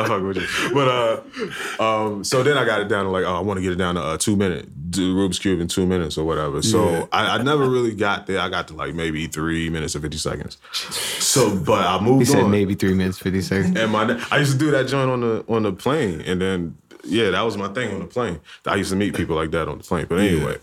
[0.01, 0.47] not fucking with you.
[0.73, 3.63] But uh um so then I got it down to like, oh, I want to
[3.63, 6.63] get it down to uh, two minute do Rubik's Cube in two minutes or whatever.
[6.63, 7.07] So Yeah.
[7.13, 8.41] I, I never really got there.
[8.41, 10.59] I got to like maybe three minutes and fifty seconds.
[10.73, 12.21] So but I moved.
[12.21, 12.51] He said on.
[12.51, 13.79] maybe three minutes, fifty seconds.
[13.79, 16.79] And my I used to do that joint on the on the plane, and then
[17.05, 18.41] yeah, that was my thing on the plane.
[18.67, 20.07] I used to meet people like that on the plane.
[20.09, 20.57] But anyway,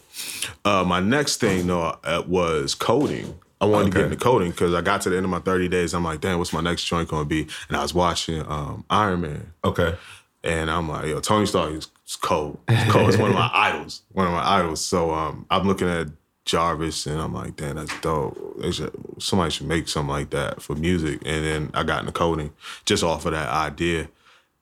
[0.63, 3.39] uh, my next thing though uh, was coding.
[3.65, 4.07] I wanted to Okay.
[4.07, 5.93] get into coding because I got to the end of my 30 days.
[5.93, 7.47] I'm like, damn, what's my next joint gonna be?
[7.67, 9.53] And I was watching um, Iron Man.
[9.63, 9.95] okay
[10.43, 12.59] And I'm like, yo, Tony Stark is is cold.
[12.67, 13.09] It's cold.
[13.09, 14.03] It's one of my idols.
[14.11, 14.85] One of my idols.
[14.85, 16.07] So um, I'm looking at
[16.45, 18.37] Jarvis and I'm like, damn, that's dope.
[18.71, 21.21] Should, somebody should make something like that for music.
[21.25, 22.51] And then I got into coding
[22.85, 24.09] just off of that idea.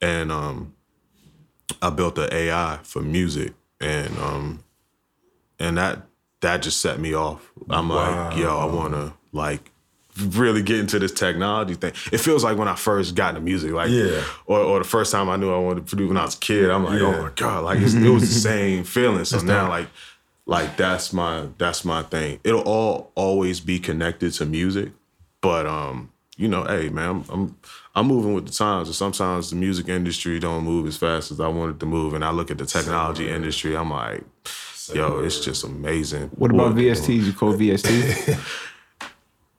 [0.01, 0.73] And um,
[1.81, 3.53] I built the AI for music.
[3.81, 4.63] And um,
[5.59, 6.03] and that
[6.43, 7.51] that just set me off.
[7.69, 9.71] I'm like, yo, I wanna like
[10.27, 11.91] really get into this technology thing.
[12.11, 14.23] It feels like when I first got into music, like Yeah.
[14.45, 16.39] or, or the first time I knew I wanted to produce when I was a
[16.39, 16.69] kid.
[16.69, 17.07] I'm like, Yeah.
[17.07, 19.25] oh my god, like it was the same feeling.
[19.25, 19.87] So now, like,
[20.45, 22.39] like that's my that's my thing.
[22.43, 24.91] It'll all always be connected to music,
[25.41, 27.57] but um, you know, hey man, I'm I'm,
[27.95, 31.39] I'm moving with the times, and sometimes the music industry don't move as fast as
[31.39, 32.13] I want it to move.
[32.13, 34.23] And I look at the technology industry, I'm like,
[34.95, 36.29] yo, it's just amazing.
[36.35, 36.93] What about they're.
[36.93, 37.23] VSTs?
[37.25, 38.39] You call VSTs?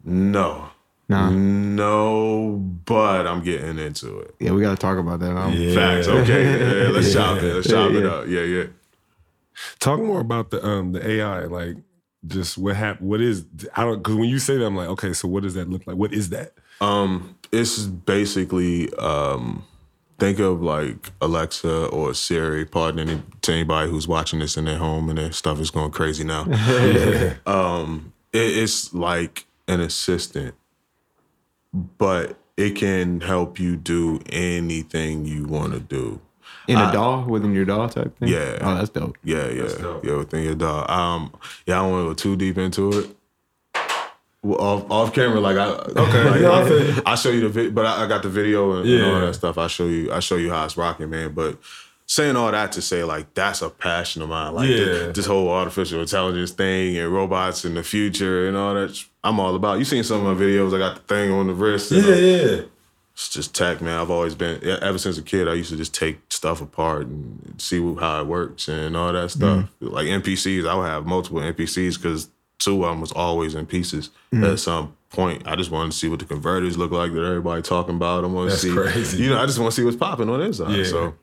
[0.05, 0.69] No.
[1.09, 1.31] Nah.
[1.31, 2.57] No,
[2.87, 4.35] but I'm getting into it.
[4.41, 5.55] Yeah, we got to talk about that.
[5.55, 5.75] Yeah.
[5.75, 6.09] Facts.
[6.09, 6.45] Okay.
[6.45, 7.55] Yeah, yeah, let's chop it.
[7.55, 8.11] Let's chop it Yeah.
[8.11, 8.27] up.
[8.27, 8.65] Yeah, yeah.
[9.79, 11.77] Talk more about the um the AI, like
[12.27, 13.09] just what happened.
[13.09, 13.45] What is
[13.77, 15.87] I don't because when you say that, I'm like, okay, so what does that look
[15.87, 15.97] like?
[15.97, 16.55] What is that?
[16.81, 19.65] Um, it's basically um,
[20.19, 22.65] think of like Alexa or Siri.
[22.65, 25.91] Pardon any to anybody who's watching this in their home and their stuff is going
[25.91, 26.43] crazy now.
[27.47, 30.55] um, it, it's like an assistant,
[31.73, 36.21] but it can help you do anything you want to do.
[36.69, 38.29] in a DAW, within your DAW type thing?
[38.29, 38.59] Yeah.
[38.61, 39.19] Oh, that's dope.
[39.25, 40.05] Yeah, yeah, dope.
[40.05, 40.17] yeah.
[40.17, 40.87] Within your DAW.
[40.89, 41.33] Um,
[41.67, 43.17] yeah, I don't want to go too deep into it.
[44.45, 47.13] Well, off off camera, like I okay, like, I.
[47.13, 49.35] I show you the video, but I, I got the video and, and all that
[49.35, 49.57] stuff.
[49.59, 51.33] I show you, I show you how it's rocking, man.
[51.33, 51.59] But
[52.07, 54.55] saying all that to say, like that's a passion of mine.
[54.55, 54.77] Like Yeah.
[54.85, 59.03] this, this whole artificial intelligence thing and robots in the future and all that.
[59.25, 59.79] I'm all about.
[59.79, 60.75] You seen some of my videos?
[60.75, 61.91] I got the thing on the wrist.
[61.91, 62.61] yeah yeah.
[63.15, 63.99] it's just tech, man.
[63.99, 65.49] I've always been ever since a kid.
[65.49, 69.31] I used to just take stuff apart and see how it works and all that
[69.31, 69.71] stuff.
[69.81, 69.91] Mm.
[69.93, 72.29] Like MPCs, I would have multiple MPCs because
[72.59, 75.47] two of them was always in pieces at some point.
[75.47, 78.25] I just wanted to see what the converters look like that everybody talking about.
[78.25, 79.23] I want to see, crazy.
[79.23, 80.77] you know, I just want to see what's popping on the inside.
[80.77, 80.85] Yeah.
[80.85, 81.15] So,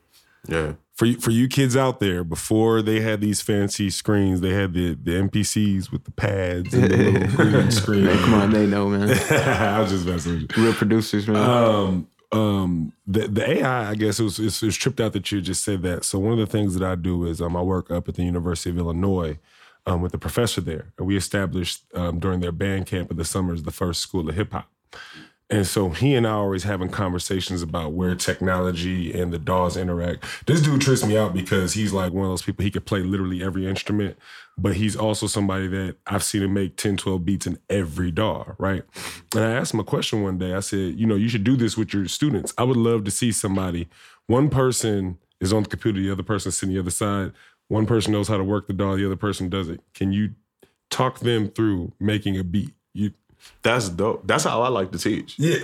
[0.48, 0.72] yeah.
[0.94, 4.74] For you, for you kids out there, before they had these fancy screens, they had
[4.74, 8.06] the, the MPCs with the pads and the little green screen.
[8.06, 9.08] Come on, they know, man.
[9.30, 10.64] I was just messing with you.
[10.64, 11.36] Real producers, man.
[11.36, 15.12] Um, um, the the AI, I guess it was, it was it was tripped out
[15.12, 16.04] that you just said that.
[16.04, 18.24] So one of the things that I do is um, I work up at the
[18.24, 19.38] University of Illinois
[19.86, 23.24] um, with a professor there, and we established um, during their band camp in the
[23.24, 24.68] summers the first school of hip hop.
[25.52, 29.76] And so he and I are always having conversations about where technology and the DAWs
[29.76, 30.24] interact.
[30.46, 33.00] This dude trips me out because he's like one of those people, he could play
[33.00, 34.16] literally every instrument,
[34.56, 38.54] but he's also somebody that I've seen him make 10, 12 beats in every DAW,
[38.56, 38.82] right?
[39.34, 40.54] And I asked him a question one day.
[40.54, 42.54] I said, you know, you should do this with your students.
[42.56, 43.88] I would love to see somebody,
[44.26, 47.32] one person is on the computer, the other person sitting the other side.
[47.72, 49.80] One person knows how to work the DAW, the other person doesn't.
[49.94, 50.34] Can you
[50.90, 52.74] talk them through making a beat?
[52.92, 53.12] You
[53.62, 54.26] That's dope.
[54.26, 55.38] That's how I like to teach.
[55.38, 55.56] yeah,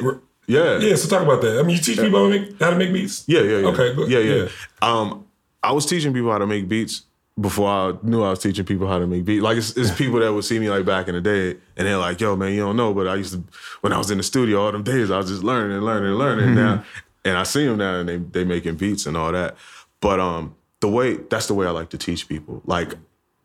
[0.46, 0.78] Yeah.
[0.78, 0.96] yeah.
[0.96, 1.58] So talk about that.
[1.58, 3.24] I mean, you teach people how to make, how to make beats.
[3.26, 3.66] Yeah, yeah, yeah.
[3.68, 4.10] Okay, good.
[4.10, 4.48] Yeah, yeah, Yeah.
[4.80, 5.26] Um,
[5.62, 7.02] I was teaching people how to make beats
[7.38, 9.42] before I knew I was teaching people how to make beats.
[9.42, 11.98] Like it's, it's people that would see me like back in the day, and they're
[11.98, 13.44] like, "Yo, man, you don't know." But I used to,
[13.82, 16.08] when I was in the studio all them days, I was just learning and learning
[16.08, 16.54] and learning.
[16.54, 16.84] Now,
[17.26, 19.56] and I see them now, and they they making beats and all that.
[20.00, 22.62] But um, the way that's the way I like to teach people.
[22.64, 22.94] Like,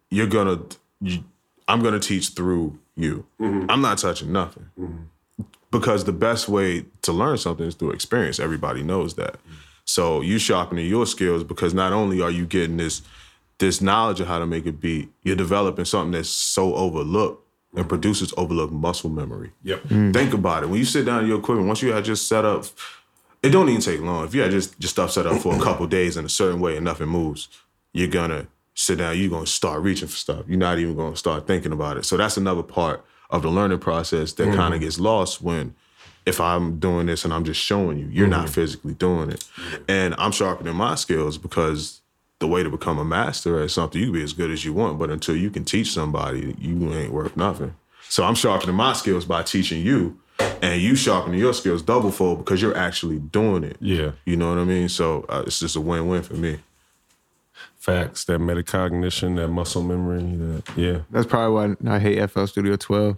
[0.09, 0.59] you're gonna,
[1.01, 1.23] you,
[1.67, 3.25] I'm gonna teach through you.
[3.39, 3.69] Mm-hmm.
[3.69, 5.43] I'm not touching nothing mm-hmm.
[5.71, 8.39] because the best way to learn something is through experience.
[8.39, 9.33] Everybody knows that.
[9.33, 9.53] Mm-hmm.
[9.85, 13.01] So you sharpening your skills because not only are you getting this
[13.59, 17.87] this knowledge of how to make a beat, you're developing something that's so overlooked and
[17.87, 19.51] producers overlook muscle memory.
[19.63, 19.83] Yep.
[19.83, 20.13] Mm.
[20.13, 20.69] Think about it.
[20.69, 22.65] When you sit down your equipment, once you had just set up,
[23.43, 24.25] it don't even take long.
[24.25, 26.61] If you had just your stuff set up for a couple days in a certain
[26.61, 27.49] way and nothing moves,
[27.91, 29.17] you're gonna sit down.
[29.17, 30.45] You're gonna start reaching for stuff.
[30.47, 32.05] You're not even gonna start thinking about it.
[32.05, 34.55] So that's another part of the learning process that mm-hmm.
[34.55, 35.75] kind of gets lost when.
[36.25, 38.53] If I'm doing this and I'm just showing you, you're not mm-hmm.
[38.53, 39.43] physically doing it.
[39.89, 41.99] And I'm sharpening my skills because
[42.39, 44.71] the way to become a master at something, you can be as good as you
[44.71, 47.75] want, but until you can teach somebody, you ain't worth nothing.
[48.07, 52.39] So I'm sharpening my skills by teaching you, and you sharpening your skills double fold
[52.39, 53.77] because you're actually doing it.
[53.79, 54.11] Yeah.
[54.25, 54.89] You know what I mean?
[54.89, 56.59] So uh, it's just a win win for me.
[57.77, 60.99] Facts, that metacognition, that muscle memory, that yeah.
[61.11, 63.17] That's probably why I hate FL Studio 12.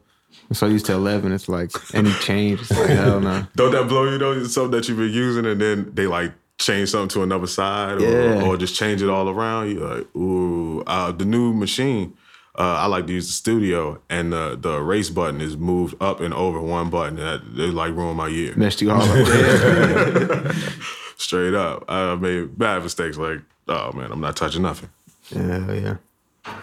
[0.49, 1.31] I'm so used to 11.
[1.31, 2.61] It's like any change.
[2.61, 3.45] It's like hell no.
[3.55, 4.33] Don't that blow you though?
[4.33, 8.01] It's something that you've been using, and then they like change something to another side,
[8.01, 8.43] or, Yeah.
[8.43, 9.69] or just change it all around.
[9.69, 12.15] You like, ooh, uh, the new machine.
[12.57, 16.21] Uh, I like to use the studio, and the the erase button is moved up
[16.21, 17.17] and over one button.
[17.17, 18.53] That it like ruined my year.
[18.55, 20.55] Messed you all up.
[21.17, 23.17] Straight up, I made bad mistakes.
[23.17, 24.89] Like, oh man, I'm not touching nothing.
[25.31, 26.55] Yeah, yeah.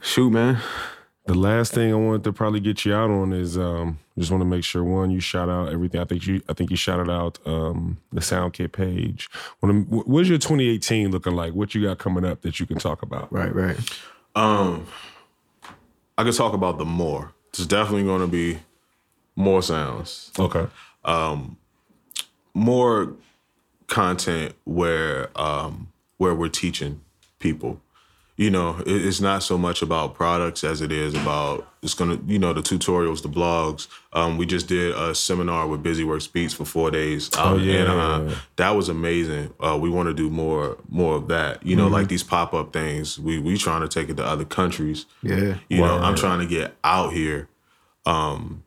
[0.00, 0.58] Shoot, man.
[1.26, 4.40] The last thing I wanted to probably get you out on is um just want
[4.40, 6.00] to make sure one you shout out everything.
[6.00, 9.30] I think you I think you shouted out um the SoundKit page.
[9.60, 9.72] What,
[10.08, 11.54] what's your 2018 looking like?
[11.54, 13.32] What you got coming up that you can talk about?
[13.32, 13.78] Right, right.
[14.34, 14.86] Um,
[16.16, 17.32] I could talk about the more.
[17.52, 18.58] There's definitely going to be
[19.36, 20.30] more sounds.
[20.38, 20.66] Okay.
[21.04, 21.56] Um,
[22.54, 23.14] more
[23.86, 27.00] content where um where we're teaching
[27.40, 27.78] people
[28.42, 32.38] you know it's not so much about products as it is about it's gonna you
[32.38, 36.64] know the tutorials the blogs um we just did a seminar with BusyWorks Beats for
[36.64, 38.34] four days out in yeah.
[38.56, 42.08] That was amazing uh we want to do more more of that you know like
[42.08, 45.58] these pop-up things we we trying to take it to other countries Yeah.
[45.68, 46.02] you know Word.
[46.02, 47.48] i'm trying to get out here
[48.06, 48.64] um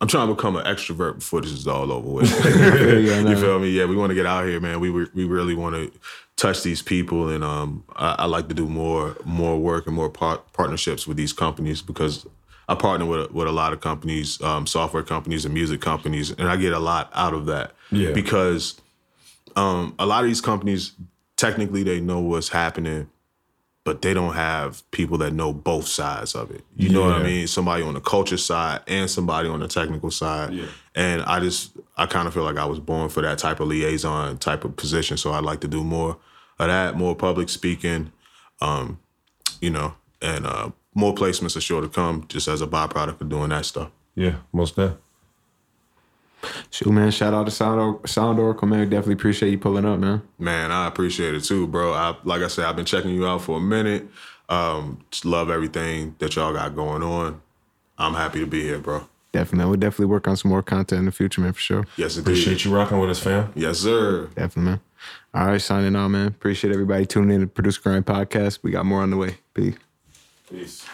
[0.00, 2.44] I'm trying to become an extrovert before this is all over with.
[2.44, 3.70] you, you feel me?
[3.70, 4.80] Yeah, we want to get out here, man.
[4.80, 5.92] We we really want to
[6.36, 10.08] touch these people, and um, I, I like to do more more work and more
[10.08, 12.26] par- partnerships with these companies because
[12.68, 16.48] I partner with with a lot of companies, um, software companies and music companies, and
[16.48, 17.72] I get a lot out of that.
[17.90, 18.12] Yeah.
[18.12, 18.80] Because
[19.56, 20.92] um, a lot of these companies,
[21.36, 23.10] technically, they know what's happening,
[23.90, 26.62] but they don't have people that know both sides of it.
[26.76, 27.48] You know what I mean?
[27.48, 30.54] Somebody on the culture side and somebody on the technical side.
[30.54, 30.66] Yeah.
[30.94, 33.66] And I just, I kind of feel like I was born for that type of
[33.66, 35.16] liaison type of position.
[35.16, 36.18] So I'd like to do more
[36.60, 38.12] of that, more public speaking,
[38.60, 39.00] um,
[39.60, 43.28] you know, and uh, more placements are sure to come just as a byproduct of
[43.28, 43.90] doing that stuff.
[44.14, 44.98] Yeah, most that.
[46.70, 47.10] Shoot, man.
[47.10, 48.88] Shout out to Sound, Or- Sound Oracle, man.
[48.88, 50.22] Definitely appreciate you pulling up, man.
[50.38, 51.92] Man, I appreciate it too, bro.
[51.92, 54.08] I like I said, I've been checking you out for a minute.
[54.48, 57.40] Um, just love everything that y'all got going on.
[57.98, 59.06] I'm happy to be here, bro.
[59.32, 59.70] Definitely.
[59.70, 61.86] We'll definitely work on some more content in the future, man, for sure.
[61.96, 62.30] Yes, indeed.
[62.32, 63.52] Appreciate you rocking with us, fam.
[63.54, 64.26] Yes, sir.
[64.34, 64.80] Definitely, man.
[65.34, 66.26] All right, signing out, man.
[66.26, 68.58] Appreciate everybody tuning in to Producer Grind Podcast.
[68.62, 69.36] We got more on the way.
[69.54, 69.76] Peace.
[70.50, 70.84] Peace.